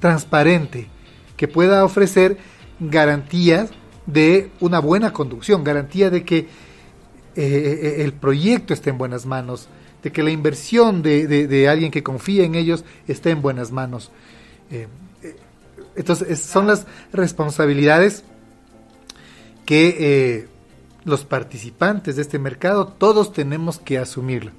transparente, 0.01 0.89
que 1.37 1.49
pueda 1.49 1.85
ofrecer 1.85 2.39
garantías 2.81 3.71
de 4.07 4.51
una 4.61 4.79
buena 4.81 5.13
conducción, 5.13 5.65
garantía 5.65 6.11
de 6.11 6.25
que 6.25 6.39
eh, 6.39 6.47
eh, 7.37 7.95
el 8.05 8.13
proyecto 8.13 8.75
esté 8.75 8.91
en 8.91 8.99
buenas 8.99 9.27
manos, 9.27 9.69
de 10.05 10.13
que 10.13 10.23
la 10.23 10.31
inversión 10.31 11.03
de, 11.03 11.27
de- 11.27 11.49
de 11.49 11.69
alguien 11.69 11.91
que 11.91 12.05
confía 12.05 12.45
en 12.45 12.55
ellos 12.55 12.85
esté 13.09 13.31
en 13.31 13.43
buenas 13.43 13.73
manos. 13.73 14.13
Eh, 14.71 14.87
eh, 15.23 15.37
entonces, 15.97 16.31
es- 16.31 16.43
son 16.43 16.69
las 16.69 16.87
responsabilidades 17.13 18.23
que 19.65 19.97
eh, 19.99 20.49
los 21.05 21.25
participantes 21.25 22.17
de 22.17 22.23
este 22.23 22.39
mercado 22.39 22.87
todos 22.87 23.33
tenemos 23.33 23.79
que 23.79 23.99
asumirla. 23.99 24.53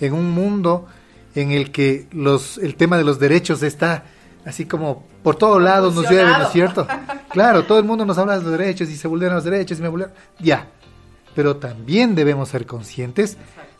En 0.00 0.12
un 0.14 0.30
mundo 0.30 0.86
en 1.34 1.52
el 1.52 1.70
que 1.72 2.06
los, 2.12 2.58
el 2.58 2.74
tema 2.76 2.96
de 2.98 3.04
los 3.04 3.18
derechos 3.18 3.62
está 3.62 4.04
así 4.44 4.64
como 4.64 5.04
por 5.22 5.36
todos 5.36 5.60
lados 5.60 5.94
nos 5.94 6.08
llueve, 6.08 6.30
¿no 6.30 6.42
es 6.46 6.52
cierto? 6.52 6.86
Claro, 7.28 7.64
todo 7.64 7.78
el 7.78 7.84
mundo 7.84 8.06
nos 8.06 8.16
habla 8.16 8.38
de 8.38 8.44
los 8.44 8.52
derechos 8.52 8.88
y 8.88 8.96
se 8.96 9.08
vulneran 9.08 9.34
los 9.34 9.44
derechos 9.44 9.78
y 9.78 9.82
me 9.82 9.88
vulneran. 9.88 10.14
Ya, 10.38 10.68
pero 11.34 11.56
también 11.56 12.14
debemos 12.14 12.48
ser 12.48 12.64
conscientes 12.64 13.36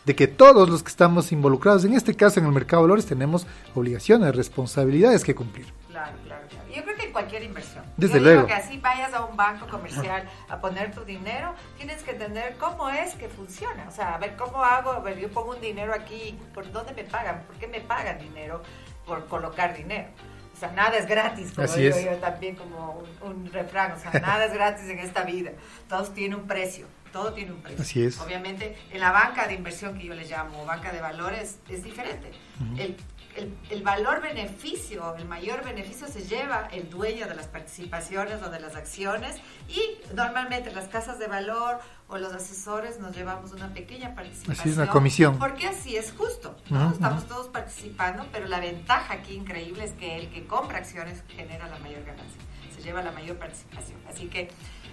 de 0.06 0.14
que 0.14 0.28
todos 0.28 0.68
los 0.70 0.84
que 0.84 0.88
estamos 0.88 1.32
involucrados, 1.32 1.84
en 1.84 1.92
este 1.92 2.14
caso 2.14 2.38
en 2.38 2.46
el 2.46 2.52
mercado 2.52 2.82
de 2.82 2.86
valores, 2.88 3.06
tenemos 3.06 3.44
obligaciones, 3.74 4.34
responsabilidades 4.36 5.24
que 5.24 5.34
cumplir. 5.34 5.66
Claro, 5.88 6.16
claro, 6.24 6.46
claro. 6.48 6.68
Yo 6.72 6.82
creo 6.84 6.96
que 6.96 7.06
en 7.06 7.12
cualquier 7.12 7.42
inversión. 7.42 7.84
Desde 7.96 8.14
Yo 8.14 8.20
digo 8.20 8.32
luego. 8.34 8.46
que 8.46 8.54
así 8.54 8.78
vayas 8.78 9.12
a 9.14 9.24
un 9.24 9.36
banco 9.36 9.66
comercial 9.66 10.28
a 10.48 10.60
poner 10.60 10.94
tu 10.94 11.04
dinero, 11.04 11.54
tienes 11.76 12.04
que 12.04 12.12
entender 12.12 12.56
cómo 12.58 12.88
es 12.88 13.14
que 13.14 13.28
funciona. 13.28 13.86
O 13.88 13.90
sea, 13.90 14.14
a 14.14 14.18
ver 14.18 14.36
cómo 14.36 14.62
hago, 14.62 14.92
a 14.92 15.00
ver, 15.00 15.18
yo 15.18 15.28
pongo 15.28 15.50
un 15.50 15.60
dinero 15.60 15.92
aquí, 15.92 16.38
¿por 16.54 16.70
dónde 16.70 16.92
me 16.92 17.02
pagan? 17.02 17.42
¿Por 17.44 17.56
qué 17.56 17.66
me 17.66 17.80
pagan 17.80 18.18
dinero 18.18 18.62
por 19.06 19.26
colocar 19.26 19.76
dinero? 19.76 20.08
O 20.56 20.58
sea, 20.58 20.70
nada 20.72 20.96
es 20.96 21.06
gratis, 21.06 21.52
como 21.52 21.66
Así 21.66 21.82
digo 21.82 21.96
es. 21.96 22.04
yo 22.06 22.16
también 22.16 22.56
como 22.56 23.04
un, 23.22 23.30
un 23.44 23.52
refrán. 23.52 23.92
O 23.92 23.98
sea, 23.98 24.10
nada 24.20 24.46
es 24.46 24.54
gratis 24.54 24.88
en 24.88 24.98
esta 25.00 25.22
vida. 25.22 25.50
Todo 25.86 26.04
tiene 26.04 26.34
un 26.34 26.46
precio. 26.46 26.86
Todo 27.12 27.34
tiene 27.34 27.52
un 27.52 27.60
precio. 27.60 27.82
Así 27.82 28.02
es. 28.04 28.18
Obviamente, 28.20 28.76
en 28.90 29.00
la 29.00 29.12
banca 29.12 29.46
de 29.46 29.52
inversión 29.54 29.98
que 29.98 30.06
yo 30.06 30.14
le 30.14 30.24
llamo, 30.24 30.64
banca 30.64 30.92
de 30.92 31.00
valores, 31.00 31.58
es 31.68 31.84
diferente. 31.84 32.30
el, 32.78 32.96
el, 33.36 33.54
el 33.68 33.82
valor 33.82 34.22
beneficio, 34.22 35.14
el 35.16 35.26
mayor 35.26 35.62
beneficio 35.62 36.08
se 36.08 36.22
lleva 36.22 36.68
el 36.72 36.88
dueño 36.88 37.26
de 37.28 37.34
las 37.34 37.48
participaciones 37.48 38.42
o 38.42 38.48
de 38.48 38.60
las 38.60 38.76
acciones 38.76 39.36
y 39.68 39.80
normalmente 40.14 40.70
las 40.72 40.88
casas 40.88 41.18
de 41.18 41.26
valor 41.26 41.80
o 42.08 42.18
los 42.18 42.32
asesores 42.32 43.00
nos 43.00 43.16
llevamos 43.16 43.52
una 43.52 43.72
pequeña 43.74 44.14
participación. 44.14 44.60
Así 44.60 44.68
es, 44.70 44.76
una 44.76 44.88
comisión. 44.88 45.38
Porque 45.38 45.66
así 45.66 45.96
es 45.96 46.12
justo. 46.12 46.56
¿no? 46.70 46.84
Ujú, 46.86 46.94
Estamos 46.94 47.24
ujú. 47.24 47.32
todos 47.34 47.48
participando, 47.48 48.26
pero 48.32 48.46
la 48.46 48.60
ventaja 48.60 49.14
aquí 49.14 49.34
increíble 49.34 49.84
es 49.84 49.92
que 49.92 50.16
el 50.16 50.30
que 50.30 50.46
compra 50.46 50.78
acciones 50.78 51.22
genera 51.28 51.66
la 51.68 51.78
mayor 51.80 52.04
ganancia, 52.04 52.40
se 52.74 52.82
lleva 52.82 53.02
la 53.02 53.10
mayor 53.12 53.38
participación. 53.38 54.00
Así 54.08 54.28
que 54.28 54.50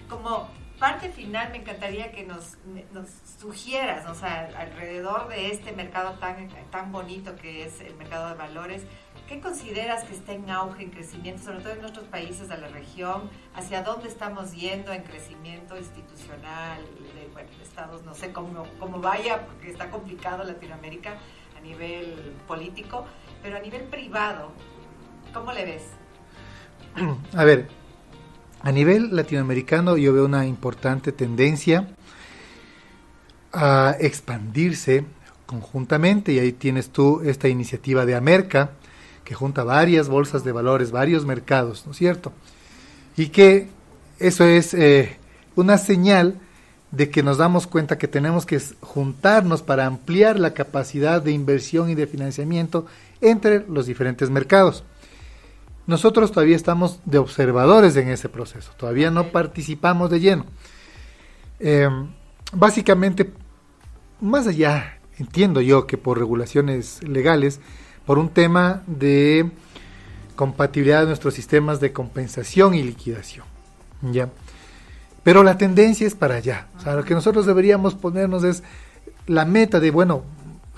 como 0.10 0.50
parte 0.80 1.10
final 1.10 1.52
me 1.52 1.58
encantaría 1.58 2.12
que 2.12 2.24
nos, 2.26 2.58
nos 2.92 3.08
sugieras, 3.40 4.10
o 4.10 4.16
sea, 4.16 4.50
alrededor 4.58 5.30
de 5.30 5.52
este 5.52 5.72
mercado 5.72 6.14
tan, 6.20 6.50
tan 6.72 6.92
bonito 6.92 7.36
que 7.36 7.66
es 7.66 7.80
el 7.82 7.96
mercado 7.96 8.30
de 8.30 8.34
valores, 8.36 8.82
¿qué 9.28 9.40
consideras 9.40 10.04
que 10.04 10.14
está 10.14 10.34
en 10.34 10.50
auge, 10.50 10.84
en 10.84 10.90
crecimiento, 10.90 11.44
sobre 11.44 11.60
todo 11.60 11.74
en 11.74 11.82
nuestros 11.82 12.06
países 12.06 12.50
de 12.50 12.58
la 12.58 12.68
región? 12.68 13.30
¿Hacia 13.56 13.84
dónde 13.84 14.08
estamos 14.08 14.54
yendo 14.54 14.92
en 14.92 15.04
crecimiento 15.04 15.78
institucional, 15.78 16.82
de, 17.16 17.30
bueno, 17.34 17.50
estados, 17.62 18.04
no 18.04 18.14
sé 18.14 18.32
cómo, 18.32 18.66
cómo 18.80 19.00
vaya, 19.00 19.46
porque 19.46 19.72
está 19.72 19.90
complicado 19.90 20.44
Latinoamérica 20.44 21.18
a 21.58 21.62
nivel 21.62 22.36
político, 22.48 23.06
pero 23.42 23.58
a 23.58 23.60
nivel 23.60 23.84
privado, 23.84 24.52
¿cómo 25.34 25.52
le 25.52 25.66
ves? 25.66 25.84
A 27.36 27.44
ver, 27.44 27.68
a 28.62 28.72
nivel 28.72 29.16
latinoamericano 29.16 29.98
yo 29.98 30.14
veo 30.14 30.26
una 30.26 30.46
importante 30.46 31.12
tendencia 31.12 31.88
a 33.52 33.96
expandirse 34.00 35.06
conjuntamente 35.46 36.32
y 36.32 36.40
ahí 36.40 36.54
tienes 36.54 36.90
tú 36.90 37.22
esta 37.26 37.50
iniciativa 37.50 38.06
de 38.06 38.16
Amerca 38.16 38.72
que 39.34 39.38
junta 39.38 39.64
varias 39.64 40.10
bolsas 40.10 40.44
de 40.44 40.52
valores, 40.52 40.92
varios 40.92 41.26
mercados, 41.26 41.88
¿no 41.88 41.94
es 41.94 41.98
cierto? 41.98 42.32
Y 43.18 43.30
que 43.30 43.68
eso 44.20 44.46
es 44.46 44.76
eh, 44.76 45.18
una 45.56 45.80
señal 45.80 46.36
de 46.92 47.10
que 47.10 47.24
nos 47.24 47.40
damos 47.40 47.66
cuenta 47.66 47.98
que 47.98 48.08
tenemos 48.08 48.46
que 48.46 48.62
juntarnos 48.82 49.64
para 49.64 49.88
ampliar 49.88 50.40
la 50.40 50.54
capacidad 50.54 51.20
de 51.20 51.32
inversión 51.32 51.90
y 51.90 51.96
de 51.96 52.06
financiamiento 52.06 52.86
entre 53.22 53.66
los 53.68 53.88
diferentes 53.88 54.30
mercados. 54.30 54.84
Nosotros 55.88 56.32
todavía 56.32 56.56
estamos 56.56 57.00
de 57.04 57.18
observadores 57.18 57.96
en 57.96 58.10
ese 58.10 58.30
proceso, 58.30 58.72
todavía 58.78 59.10
no 59.10 59.30
participamos 59.30 60.12
de 60.12 60.20
lleno. 60.20 60.46
Eh, 61.60 61.90
básicamente, 62.52 63.34
más 64.22 64.46
allá, 64.46 65.00
entiendo 65.18 65.60
yo 65.60 65.88
que 65.88 65.98
por 65.98 66.20
regulaciones 66.20 67.02
legales, 67.02 67.60
por 68.06 68.20
un 68.20 68.30
tema 68.30 68.84
de 68.88 69.50
compatibilidad 70.36 71.02
de 71.02 71.08
nuestros 71.08 71.34
sistemas 71.34 71.80
de 71.80 71.94
compensación 71.94 72.74
y 72.74 72.84
liquidación. 72.84 73.46
¿ya? 74.12 74.30
Pero 75.24 75.44
la 75.44 75.58
tendencia 75.58 76.06
es 76.08 76.16
para 76.16 76.36
allá. 76.36 76.68
O 76.78 76.82
sea, 76.82 76.96
lo 76.96 77.04
que 77.04 77.14
nosotros 77.14 77.46
deberíamos 77.46 77.96
ponernos 77.96 78.44
es 78.44 78.64
la 79.28 79.46
meta 79.46 79.80
de, 79.80 79.92
bueno, 79.92 80.24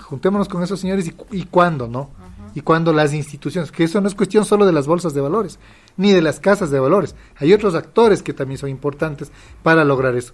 juntémonos 0.00 0.48
con 0.48 0.62
esos 0.62 0.78
señores 0.78 1.08
y, 1.08 1.10
cu- 1.12 1.26
y 1.32 1.44
cuándo, 1.46 1.88
¿no? 1.88 2.10
Y 2.54 2.60
cuando 2.62 2.92
las 2.92 3.12
instituciones, 3.12 3.70
que 3.72 3.84
eso 3.84 4.00
no 4.00 4.08
es 4.08 4.14
cuestión 4.14 4.44
solo 4.44 4.64
de 4.64 4.72
las 4.72 4.86
bolsas 4.86 5.12
de 5.12 5.20
valores, 5.20 5.58
ni 5.96 6.12
de 6.12 6.22
las 6.22 6.40
casas 6.40 6.70
de 6.70 6.80
valores, 6.80 7.14
hay 7.36 7.52
otros 7.52 7.74
actores 7.74 8.22
que 8.22 8.32
también 8.32 8.56
son 8.56 8.70
importantes 8.70 9.30
para 9.62 9.84
lograr 9.84 10.14
eso. 10.14 10.32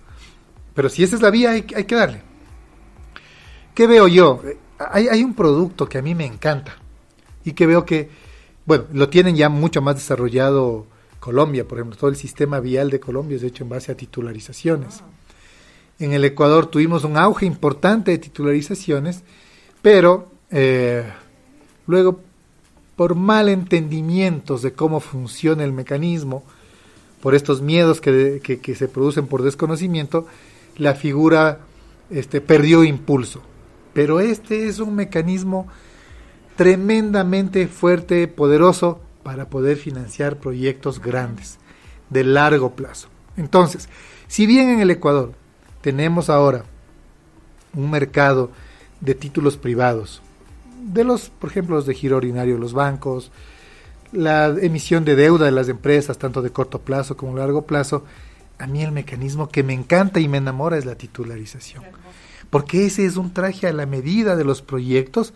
Pero 0.74 0.88
si 0.88 1.02
esa 1.02 1.16
es 1.16 1.22
la 1.22 1.30
vía, 1.30 1.50
hay, 1.50 1.66
hay 1.74 1.84
que 1.84 1.94
darle. 1.96 2.22
¿Qué 3.74 3.86
veo 3.86 4.06
yo? 4.06 4.40
Hay, 4.78 5.08
hay 5.08 5.24
un 5.24 5.34
producto 5.34 5.88
que 5.88 5.98
a 5.98 6.02
mí 6.02 6.14
me 6.14 6.26
encanta 6.26 6.76
y 7.44 7.52
que 7.52 7.66
veo 7.66 7.84
que, 7.84 8.10
bueno, 8.66 8.84
lo 8.92 9.08
tienen 9.08 9.36
ya 9.36 9.48
mucho 9.48 9.82
más 9.82 9.96
desarrollado 9.96 10.86
Colombia, 11.20 11.66
por 11.66 11.78
ejemplo, 11.78 11.96
todo 11.96 12.10
el 12.10 12.16
sistema 12.16 12.58
vial 12.60 12.90
de 12.90 12.98
Colombia 12.98 13.36
es 13.36 13.42
hecho 13.42 13.62
en 13.62 13.70
base 13.70 13.92
a 13.92 13.96
titularizaciones. 13.96 15.02
En 15.98 16.12
el 16.12 16.24
Ecuador 16.24 16.66
tuvimos 16.66 17.04
un 17.04 17.16
auge 17.16 17.46
importante 17.46 18.10
de 18.10 18.18
titularizaciones, 18.18 19.22
pero 19.82 20.32
eh, 20.50 21.04
luego, 21.86 22.20
por 22.96 23.14
mal 23.14 23.48
entendimientos 23.48 24.62
de 24.62 24.72
cómo 24.72 24.98
funciona 24.98 25.62
el 25.62 25.72
mecanismo, 25.72 26.42
por 27.20 27.36
estos 27.36 27.62
miedos 27.62 28.00
que, 28.00 28.40
que, 28.42 28.58
que 28.58 28.74
se 28.74 28.88
producen 28.88 29.28
por 29.28 29.42
desconocimiento, 29.42 30.26
la 30.76 30.94
figura 30.94 31.60
este, 32.10 32.40
perdió 32.40 32.82
impulso. 32.84 33.42
Pero 33.94 34.20
este 34.20 34.66
es 34.66 34.80
un 34.80 34.94
mecanismo 34.94 35.68
tremendamente 36.56 37.66
fuerte, 37.68 38.28
poderoso, 38.28 39.00
para 39.22 39.48
poder 39.48 39.76
financiar 39.76 40.38
proyectos 40.38 41.00
grandes, 41.00 41.58
de 42.10 42.24
largo 42.24 42.74
plazo. 42.74 43.08
Entonces, 43.36 43.88
si 44.26 44.46
bien 44.46 44.68
en 44.68 44.80
el 44.80 44.90
Ecuador 44.90 45.32
tenemos 45.80 46.28
ahora 46.28 46.64
un 47.74 47.90
mercado 47.90 48.50
de 49.00 49.14
títulos 49.14 49.56
privados, 49.56 50.22
de 50.82 51.04
los, 51.04 51.30
por 51.30 51.50
ejemplo, 51.50 51.76
los 51.76 51.86
de 51.86 51.94
giro 51.94 52.16
ordinario, 52.16 52.58
los 52.58 52.72
bancos, 52.72 53.30
la 54.12 54.46
emisión 54.46 55.04
de 55.04 55.16
deuda 55.16 55.46
de 55.46 55.52
las 55.52 55.68
empresas, 55.68 56.18
tanto 56.18 56.42
de 56.42 56.50
corto 56.50 56.80
plazo 56.80 57.16
como 57.16 57.34
de 57.34 57.40
largo 57.40 57.66
plazo, 57.66 58.04
a 58.58 58.66
mí 58.66 58.82
el 58.82 58.92
mecanismo 58.92 59.48
que 59.48 59.62
me 59.62 59.72
encanta 59.72 60.20
y 60.20 60.28
me 60.28 60.38
enamora 60.38 60.76
es 60.76 60.84
la 60.84 60.96
titularización. 60.96 61.84
Porque 62.50 62.84
ese 62.86 63.06
es 63.06 63.16
un 63.16 63.32
traje 63.32 63.66
a 63.66 63.72
la 63.72 63.86
medida 63.86 64.36
de 64.36 64.44
los 64.44 64.60
proyectos 64.60 65.32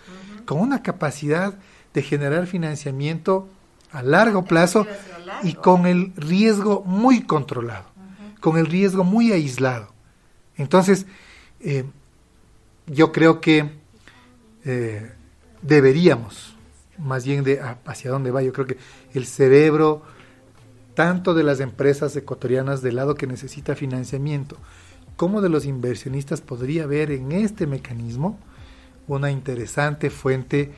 con 0.47 0.61
una 0.61 0.83
capacidad 0.83 1.59
de 1.93 2.03
generar 2.03 2.47
financiamiento 2.47 3.49
a 3.91 4.03
largo 4.03 4.45
plazo 4.45 4.87
y 5.43 5.55
con 5.55 5.87
el 5.87 6.13
riesgo 6.17 6.83
muy 6.85 7.23
controlado, 7.23 7.87
con 8.41 8.57
el 8.57 8.67
riesgo 8.67 9.05
muy 9.05 9.33
aislado. 9.33 9.93
Entonces, 10.57 11.07
eh, 11.61 11.85
yo 12.87 13.13
creo 13.13 13.41
que 13.41 13.71
eh, 14.65 15.13
deberíamos, 15.63 16.57
más 16.99 17.25
bien 17.25 17.45
de 17.45 17.61
hacia 17.85 18.11
dónde 18.11 18.31
va, 18.31 18.43
yo 18.43 18.53
creo 18.53 18.67
que 18.67 18.79
el 19.15 19.27
cerebro, 19.27 20.03
tanto 20.95 21.35
de 21.35 21.43
las 21.43 21.61
empresas 21.61 22.15
ecuatorianas 22.17 22.83
del 22.83 22.97
lado 22.97 23.15
que 23.15 23.27
necesita 23.27 23.75
financiamiento, 23.75 24.57
como 25.17 25.41
de 25.41 25.49
los 25.49 25.65
inversionistas, 25.65 26.41
podría 26.41 26.87
ver 26.87 27.11
en 27.11 27.33
este 27.33 27.67
mecanismo 27.67 28.39
una 29.09 29.31
interesante 29.31 30.11
fuente 30.11 30.73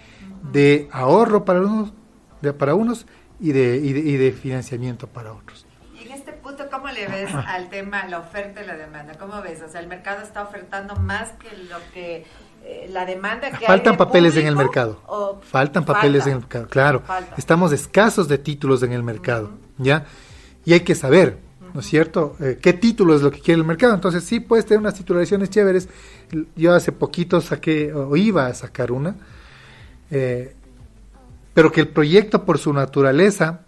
de 0.52 0.88
ahorro 0.92 1.44
para 1.44 1.60
unos, 1.60 1.92
de, 2.40 2.52
para 2.52 2.74
unos 2.74 3.06
y 3.40 3.52
de, 3.52 3.76
y 3.76 3.92
de, 3.92 4.00
y 4.00 4.16
de 4.16 4.32
financiamiento 4.32 5.06
para 5.06 5.32
otros. 5.32 5.66
Y 5.98 6.06
en 6.06 6.12
este 6.12 6.32
punto, 6.32 6.64
¿cómo 6.70 6.88
le 6.88 7.06
ves 7.06 7.32
al 7.34 7.68
tema, 7.70 8.06
la 8.06 8.18
oferta 8.18 8.62
y 8.62 8.66
la 8.66 8.76
demanda? 8.76 9.14
¿Cómo 9.18 9.40
ves? 9.42 9.62
O 9.62 9.68
sea, 9.68 9.80
el 9.80 9.88
mercado 9.88 10.22
está 10.22 10.42
ofertando 10.42 10.96
más 10.96 11.32
que 11.32 11.56
lo 11.64 11.76
que 11.92 12.26
eh, 12.64 12.88
la 12.90 13.06
demanda 13.06 13.50
que 13.50 13.66
Faltan 13.66 13.92
hay 13.92 13.98
de 13.98 14.04
papeles 14.04 14.36
en 14.36 14.46
el 14.46 14.56
mercado. 14.56 15.00
o 15.06 15.40
Faltan 15.40 15.84
papeles 15.84 16.26
en 16.26 16.34
el 16.34 16.38
mercado, 16.40 16.66
claro. 16.68 17.00
Falta. 17.00 17.34
Estamos 17.36 17.72
escasos 17.72 18.28
de 18.28 18.38
títulos 18.38 18.82
en 18.82 18.92
el 18.92 19.02
mercado, 19.02 19.52
¿ya? 19.78 20.04
Y 20.64 20.72
hay 20.74 20.80
que 20.80 20.94
saber, 20.94 21.38
¿no 21.78 21.82
es 21.82 21.86
cierto? 21.86 22.34
Eh, 22.40 22.58
¿Qué 22.60 22.72
título 22.72 23.14
es 23.14 23.22
lo 23.22 23.30
que 23.30 23.38
quiere 23.38 23.60
el 23.60 23.64
mercado? 23.64 23.94
Entonces, 23.94 24.24
sí, 24.24 24.40
puedes 24.40 24.66
tener 24.66 24.80
unas 24.80 24.94
titularizaciones 24.94 25.48
chéveres. 25.48 25.88
Yo 26.56 26.74
hace 26.74 26.90
poquito 26.90 27.40
saqué, 27.40 27.92
o 27.92 28.16
iba 28.16 28.48
a 28.48 28.54
sacar 28.54 28.90
una, 28.90 29.14
eh, 30.10 30.56
pero 31.54 31.70
que 31.70 31.80
el 31.80 31.86
proyecto 31.86 32.44
por 32.44 32.58
su 32.58 32.72
naturaleza 32.72 33.60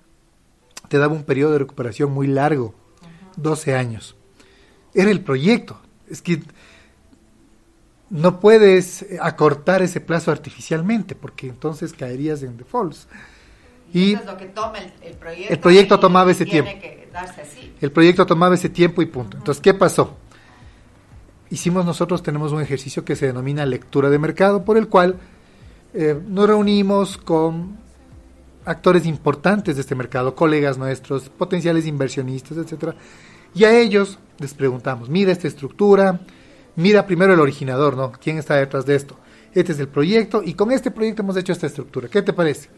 te 0.88 0.98
daba 0.98 1.14
un 1.14 1.22
periodo 1.22 1.52
de 1.52 1.61
recuperación 1.61 2.11
muy 2.11 2.26
largo, 2.26 2.74
12 3.36 3.76
años. 3.76 4.16
Era 4.92 5.12
el 5.12 5.20
proyecto. 5.20 5.80
Es 6.11 6.20
que 6.20 6.42
no 8.08 8.40
puedes 8.40 9.06
acortar 9.20 9.82
ese 9.82 10.00
plazo 10.00 10.32
artificialmente, 10.32 11.14
porque 11.14 11.46
entonces 11.46 11.92
caerías 11.92 12.42
en 12.42 12.56
defaults. 12.56 13.06
Y 13.92 14.14
Eso 14.14 14.22
es 14.22 14.26
lo 14.26 14.36
que 14.36 14.46
toma 14.46 14.78
el, 14.78 14.92
el 15.00 15.14
proyecto. 15.14 15.54
El 15.54 15.61
proyecto 15.61 16.00
tomaba 16.00 16.32
ese 16.32 16.44
tiempo. 16.44 16.72
que 16.80 16.99
el 17.80 17.92
proyecto 17.92 18.26
tomaba 18.26 18.54
ese 18.54 18.68
tiempo 18.68 19.02
y 19.02 19.06
punto. 19.06 19.36
Entonces, 19.36 19.61
¿qué 19.61 19.74
pasó? 19.74 20.16
Hicimos 21.50 21.84
nosotros, 21.84 22.22
tenemos 22.22 22.52
un 22.52 22.61
ejercicio 22.61 23.04
que 23.04 23.16
se 23.16 23.26
denomina 23.26 23.66
lectura 23.66 24.08
de 24.08 24.18
mercado, 24.18 24.64
por 24.64 24.76
el 24.76 24.88
cual 24.88 25.16
eh, 25.92 26.18
nos 26.28 26.46
reunimos 26.46 27.16
con 27.16 27.78
actores 28.64 29.06
importantes 29.06 29.74
de 29.74 29.80
este 29.82 29.94
mercado, 29.94 30.34
colegas 30.34 30.78
nuestros, 30.78 31.28
potenciales 31.28 31.86
inversionistas, 31.86 32.58
etcétera, 32.58 32.94
y 33.54 33.64
a 33.64 33.76
ellos 33.76 34.18
les 34.38 34.54
preguntamos, 34.54 35.08
mira 35.08 35.32
esta 35.32 35.48
estructura, 35.48 36.20
mira 36.76 37.06
primero 37.06 37.34
el 37.34 37.40
originador, 37.40 37.96
¿no? 37.96 38.12
¿Quién 38.12 38.38
está 38.38 38.54
detrás 38.54 38.86
de 38.86 38.94
esto? 38.94 39.16
Este 39.52 39.72
es 39.72 39.80
el 39.80 39.88
proyecto 39.88 40.42
y 40.44 40.54
con 40.54 40.70
este 40.70 40.92
proyecto 40.92 41.22
hemos 41.22 41.36
hecho 41.36 41.52
esta 41.52 41.66
estructura. 41.66 42.08
¿Qué 42.08 42.22
te 42.22 42.32
parece? 42.32 42.68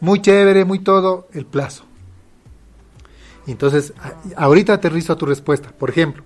Muy 0.00 0.22
chévere, 0.22 0.64
muy 0.64 0.78
todo, 0.78 1.28
el 1.32 1.46
plazo. 1.46 1.84
Entonces, 3.46 3.92
ahorita 4.36 4.74
aterrizo 4.74 5.12
a 5.12 5.16
tu 5.16 5.26
respuesta. 5.26 5.70
Por 5.70 5.90
ejemplo, 5.90 6.22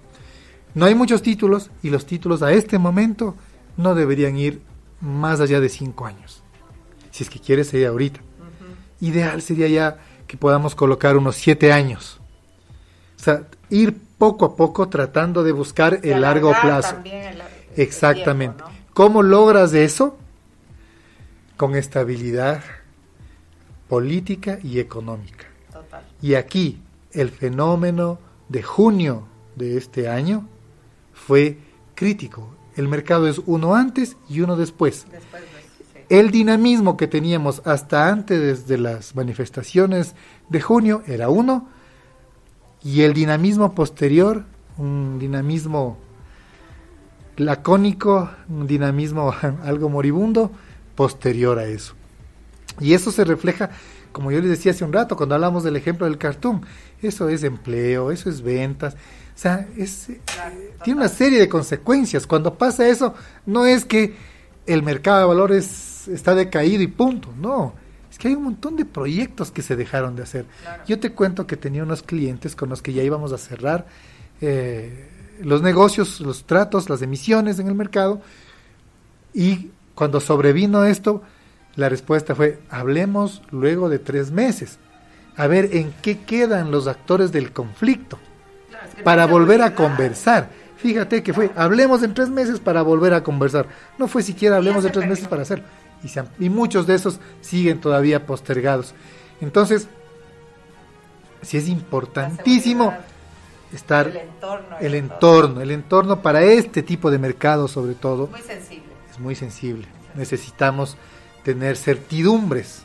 no 0.74 0.86
hay 0.86 0.94
muchos 0.94 1.22
títulos 1.22 1.70
y 1.82 1.90
los 1.90 2.06
títulos 2.06 2.42
a 2.42 2.52
este 2.52 2.78
momento 2.78 3.34
no 3.76 3.94
deberían 3.94 4.36
ir 4.36 4.62
más 5.00 5.40
allá 5.40 5.60
de 5.60 5.68
cinco 5.68 6.06
años. 6.06 6.42
Si 7.10 7.24
es 7.24 7.30
que 7.30 7.40
quieres 7.40 7.68
sería 7.68 7.88
ahorita. 7.88 8.20
Ideal 9.00 9.42
sería 9.42 9.68
ya 9.68 9.98
que 10.26 10.36
podamos 10.36 10.74
colocar 10.74 11.16
unos 11.16 11.36
siete 11.36 11.72
años. 11.72 12.20
O 13.18 13.22
sea, 13.22 13.48
ir 13.70 13.98
poco 14.18 14.44
a 14.44 14.56
poco 14.56 14.88
tratando 14.88 15.42
de 15.42 15.52
buscar 15.52 16.00
Y 16.02 16.10
el 16.10 16.20
largo 16.20 16.52
plazo. 16.60 16.96
el 17.04 17.40
Exactamente. 17.76 18.56
tiempo, 18.62 18.72
¿no? 18.78 18.94
¿Cómo 18.94 19.22
logras 19.22 19.72
eso? 19.74 20.18
Con 21.56 21.74
estabilidad 21.74 22.62
política 23.88 24.58
y 24.62 24.80
económica. 24.80 25.46
Total. 25.72 26.04
Y 26.20 26.34
aquí 26.34 26.80
el 27.20 27.30
fenómeno 27.30 28.18
de 28.48 28.62
junio 28.62 29.26
de 29.56 29.76
este 29.76 30.08
año 30.08 30.48
fue 31.12 31.58
crítico. 31.94 32.48
El 32.76 32.86
mercado 32.88 33.26
es 33.26 33.40
uno 33.44 33.74
antes 33.74 34.16
y 34.28 34.40
uno 34.40 34.56
después. 34.56 35.06
Después 35.10 35.42
de 35.42 35.48
sí. 35.48 36.04
El 36.08 36.30
dinamismo 36.30 36.96
que 36.96 37.08
teníamos 37.08 37.60
hasta 37.64 38.08
antes 38.08 38.68
de 38.68 38.78
las 38.78 39.16
manifestaciones 39.16 40.14
de 40.48 40.60
junio 40.60 41.02
era 41.06 41.28
uno 41.28 41.68
y 42.82 43.02
el 43.02 43.14
dinamismo 43.14 43.74
posterior, 43.74 44.44
un 44.76 45.18
dinamismo 45.18 45.98
lacónico, 47.36 48.30
un 48.48 48.66
dinamismo 48.66 49.34
algo 49.64 49.88
moribundo 49.88 50.52
posterior 50.94 51.58
a 51.58 51.64
eso. 51.64 51.94
Y 52.80 52.94
eso 52.94 53.10
se 53.10 53.24
refleja, 53.24 53.70
como 54.12 54.30
yo 54.30 54.40
les 54.40 54.50
decía 54.50 54.72
hace 54.72 54.84
un 54.84 54.92
rato, 54.92 55.16
cuando 55.16 55.34
hablamos 55.34 55.64
del 55.64 55.76
ejemplo 55.76 56.06
del 56.06 56.18
cartoon, 56.18 56.62
eso 57.03 57.28
es 57.28 57.42
empleo, 57.44 58.11
eso 58.11 58.28
es 58.28 58.42
ventas, 58.42 58.94
o 58.94 59.40
sea, 59.40 59.68
es, 59.76 60.09
eh, 60.09 60.20
tiene 60.82 61.01
una 61.01 61.09
serie 61.09 61.38
de 61.38 61.49
consecuencias. 61.49 62.26
Cuando 62.26 62.55
pasa 62.55 62.88
eso, 62.88 63.14
no 63.46 63.66
es 63.66 63.84
que 63.84 64.16
el 64.66 64.82
mercado 64.82 65.20
de 65.20 65.26
valores 65.26 66.09
está 66.09 66.34
decaído 66.34 66.82
y 66.82 66.88
punto, 66.88 67.32
no. 67.40 67.74
Es 68.11 68.18
que 68.18 68.28
hay 68.28 68.34
un 68.34 68.42
montón 68.42 68.74
de 68.74 68.84
proyectos 68.84 69.53
que 69.53 69.62
se 69.62 69.76
dejaron 69.76 70.16
de 70.16 70.24
hacer. 70.24 70.46
Yo 70.88 70.99
te 70.99 71.12
cuento 71.12 71.46
que 71.46 71.57
tenía 71.57 71.84
unos 71.84 72.03
clientes 72.03 72.57
con 72.57 72.68
los 72.68 72.82
que 72.82 72.92
ya 72.92 73.05
íbamos 73.05 73.32
a 73.32 73.38
cerrar 73.38 73.86
eh, 74.40 75.09
los 75.40 75.62
negocios, 75.62 76.20
los 76.20 76.44
tratos, 76.44 76.90
las 76.90 77.03
emisiones 77.03 77.61
en 77.61 77.68
el 77.68 77.74
mercado. 77.74 78.20
Y 79.32 79.70
cuando 79.94 80.20
sobrevino 80.20 80.84
esto, 80.84 81.22
la 81.76 81.88
respuesta 81.88 82.34
fue, 82.34 82.59
hablemos 82.70 83.42
luego 83.53 83.88
de 83.88 84.01
tres 84.01 84.32
meses, 84.32 84.78
a 85.39 85.47
ver 85.47 85.70
en 85.74 85.95
qué 86.03 86.18
quedan 86.18 86.70
los 86.70 86.86
actores 86.86 87.32
del 87.32 87.53
conflicto, 87.53 88.18
para 89.05 89.26
volver 89.26 89.62
a 89.62 89.74
conversar. 89.74 90.51
Fíjate 90.76 91.22
que 91.22 91.32
fue, 91.32 91.51
hablemos 91.57 92.03
en 92.03 92.12
tres 92.12 92.28
meses 92.28 92.61
para 92.61 92.82
volver 92.82 93.14
a 93.14 93.22
conversar. 93.22 93.66
No 93.99 94.07
fue 94.09 94.22
siquiera 94.22 94.57
hablemos 94.57 94.84
en 94.84 94.93
tres 94.93 95.09
meses 95.09 95.26
para 95.26 95.43
hacerlo. 95.43 95.64
Y, 96.05 96.09
se 96.09 96.20
han- 96.20 96.28
y 96.39 96.51
muchos 96.51 96.86
de 96.86 96.95
esos 96.95 97.18
siguen 97.41 97.80
todavía 97.80 98.26
postergados. 98.26 98.95
Entonces, 99.41 99.89
sí 101.43 101.57
es 101.57 101.68
importantísimo 101.68 102.95
estar 103.72 104.07
el 104.09 104.16
entorno. 104.18 104.76
el 104.80 104.95
entorno, 104.95 105.61
el 105.61 105.70
entorno 105.70 106.22
para 106.22 106.43
este 106.43 106.82
tipo 106.82 107.11
de 107.11 107.18
mercado 107.18 107.68
sobre 107.68 107.95
todo 107.95 108.28
Muy 108.28 108.41
sensible. 108.43 108.86
es 109.11 109.18
muy 109.18 109.34
sensible. 109.34 109.86
Necesitamos 110.14 110.97
tener 111.43 111.76
certidumbres, 111.76 112.82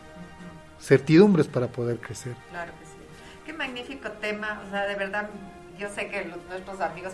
certidumbres 0.83 1.47
para 1.47 1.67
poder 1.67 1.99
crecer. 1.99 2.35
Claro 2.49 2.71
que 2.79 2.85
sí. 2.85 2.91
Qué 3.45 3.53
magnífico 3.53 4.11
tema, 4.11 4.61
o 4.67 4.69
sea, 4.69 4.85
de 4.85 4.95
verdad, 4.95 5.29
yo 5.77 5.89
sé 5.89 6.07
que 6.07 6.25
los, 6.25 6.37
nuestros 6.49 6.81
amigos 6.81 7.13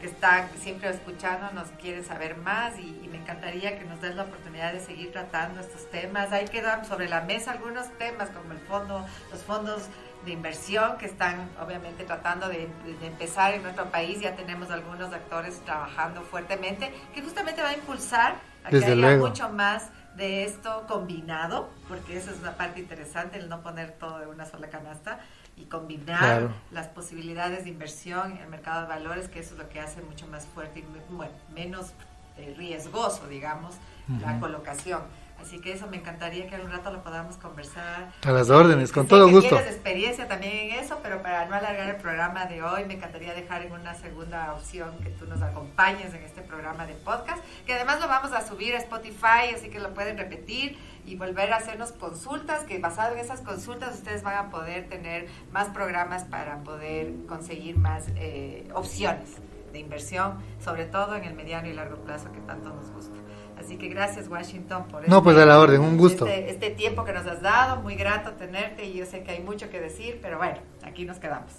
que 0.00 0.06
están 0.06 0.48
siempre 0.60 0.88
escuchando 0.90 1.50
nos 1.52 1.68
quieren 1.70 2.04
saber 2.04 2.36
más 2.36 2.78
y, 2.78 3.00
y, 3.02 3.08
me 3.08 3.18
encantaría 3.18 3.76
que 3.76 3.84
nos 3.84 4.00
des 4.00 4.14
la 4.14 4.22
oportunidad 4.22 4.72
de 4.72 4.78
seguir 4.78 5.10
tratando 5.10 5.60
estos 5.60 5.90
temas. 5.90 6.30
Ahí 6.32 6.46
quedan 6.46 6.84
sobre 6.84 7.08
la 7.08 7.22
mesa 7.22 7.50
algunos 7.50 7.90
temas 7.98 8.30
como 8.30 8.52
el 8.52 8.60
fondo, 8.60 9.04
los 9.32 9.42
fondos 9.42 9.82
de 10.24 10.32
inversión 10.32 10.98
que 10.98 11.06
están 11.06 11.50
obviamente 11.60 12.04
tratando 12.04 12.48
de, 12.48 12.68
de, 13.00 13.06
empezar 13.06 13.54
en 13.54 13.62
nuestro 13.62 13.86
país. 13.90 14.20
Ya 14.20 14.36
tenemos 14.36 14.70
algunos 14.70 15.12
actores 15.12 15.60
trabajando 15.64 16.22
fuertemente 16.22 16.92
que 17.12 17.22
justamente 17.22 17.60
va 17.60 17.70
a 17.70 17.74
impulsar 17.74 18.36
a 18.64 18.70
Desde 18.70 18.86
que 18.86 18.92
haya 18.92 19.00
luego. 19.00 19.26
mucho 19.26 19.48
más 19.50 19.90
de 20.18 20.44
esto 20.44 20.84
combinado, 20.88 21.70
porque 21.88 22.18
esa 22.18 22.32
es 22.32 22.38
una 22.40 22.52
parte 22.56 22.80
interesante, 22.80 23.38
el 23.38 23.48
no 23.48 23.62
poner 23.62 23.92
todo 23.92 24.22
en 24.22 24.28
una 24.28 24.44
sola 24.44 24.68
canasta 24.68 25.20
y 25.56 25.64
combinar 25.64 26.18
Claro. 26.18 26.50
las 26.72 26.88
posibilidades 26.88 27.64
de 27.64 27.70
inversión 27.70 28.32
en 28.32 28.38
el 28.38 28.48
mercado 28.48 28.82
de 28.82 28.88
valores, 28.88 29.28
que 29.28 29.38
eso 29.38 29.54
es 29.54 29.58
lo 29.60 29.68
que 29.68 29.80
hace 29.80 30.02
mucho 30.02 30.26
más 30.26 30.44
fuerte 30.46 30.80
y 30.80 30.84
bueno, 31.14 31.32
menos 31.54 31.92
eh, 32.36 32.54
riesgoso, 32.56 33.26
digamos, 33.28 33.74
la 34.20 34.38
colocación. 34.40 35.02
Así 35.40 35.60
que 35.60 35.72
eso 35.72 35.86
me 35.86 35.98
encantaría 35.98 36.48
que 36.48 36.56
algún 36.56 36.70
rato 36.70 36.90
lo 36.90 37.02
podamos 37.02 37.36
conversar. 37.36 38.12
A 38.22 38.30
las 38.32 38.50
órdenes, 38.50 38.92
con 38.92 39.04
Sé 39.04 39.10
todo 39.10 39.26
que 39.26 39.32
gusto. 39.32 39.56
Tienes 39.56 39.72
experiencia 39.72 40.26
también 40.26 40.70
en 40.70 40.78
eso, 40.80 40.98
pero 41.02 41.22
para 41.22 41.46
no 41.46 41.54
alargar 41.54 41.88
el 41.88 41.96
programa 41.96 42.46
de 42.46 42.62
hoy, 42.62 42.84
me 42.84 42.94
encantaría 42.94 43.34
dejar 43.34 43.62
en 43.62 43.72
una 43.72 43.94
segunda 43.94 44.52
opción 44.52 44.98
que 44.98 45.10
tú 45.10 45.26
nos 45.26 45.40
acompañes 45.40 46.12
en 46.12 46.22
este 46.22 46.42
programa 46.42 46.86
de 46.86 46.94
podcast, 46.94 47.42
que 47.66 47.74
además 47.74 48.00
lo 48.00 48.08
vamos 48.08 48.32
a 48.32 48.46
subir 48.46 48.74
a 48.74 48.78
Spotify, 48.78 49.54
así 49.54 49.70
que 49.70 49.78
lo 49.78 49.94
pueden 49.94 50.18
repetir 50.18 50.76
y 51.06 51.16
volver 51.16 51.52
a 51.52 51.56
hacernos 51.56 51.92
consultas, 51.92 52.64
que 52.64 52.78
basado 52.78 53.14
en 53.14 53.20
esas 53.20 53.40
consultas 53.40 53.94
ustedes 53.94 54.22
van 54.22 54.36
a 54.36 54.50
poder 54.50 54.88
tener 54.88 55.28
más 55.52 55.68
programas 55.68 56.24
para 56.24 56.58
poder 56.64 57.14
conseguir 57.26 57.78
más 57.78 58.08
eh, 58.16 58.68
opciones 58.74 59.36
de 59.72 59.78
inversión, 59.78 60.38
sobre 60.62 60.86
todo 60.86 61.14
en 61.14 61.24
el 61.24 61.34
mediano 61.34 61.68
y 61.68 61.74
largo 61.74 61.96
plazo 61.98 62.32
que 62.32 62.40
tanto 62.40 62.70
nos 62.70 62.90
gusta. 62.90 63.27
Así 63.58 63.76
que 63.76 63.88
gracias 63.88 64.28
Washington 64.28 64.86
por 64.88 65.08
No, 65.08 65.22
pues 65.22 65.36
a 65.36 65.44
la 65.44 65.58
orden, 65.58 65.80
un 65.80 65.96
gusto. 65.96 66.26
Este, 66.26 66.50
este 66.50 66.70
tiempo 66.70 67.04
que 67.04 67.12
nos 67.12 67.26
has 67.26 67.42
dado, 67.42 67.82
muy 67.82 67.96
grato 67.96 68.32
tenerte 68.32 68.84
y 68.84 68.94
yo 68.94 69.04
sé 69.04 69.22
que 69.22 69.32
hay 69.32 69.40
mucho 69.40 69.68
que 69.68 69.80
decir, 69.80 70.20
pero 70.22 70.38
bueno, 70.38 70.58
aquí 70.82 71.04
nos 71.04 71.18
quedamos. 71.18 71.52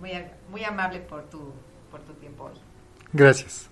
Muy, 0.00 0.12
muy 0.50 0.64
amable 0.64 1.00
por 1.00 1.24
tu, 1.28 1.52
por 1.90 2.00
tu 2.00 2.14
tiempo 2.14 2.44
hoy. 2.44 2.58
Gracias. 3.12 3.71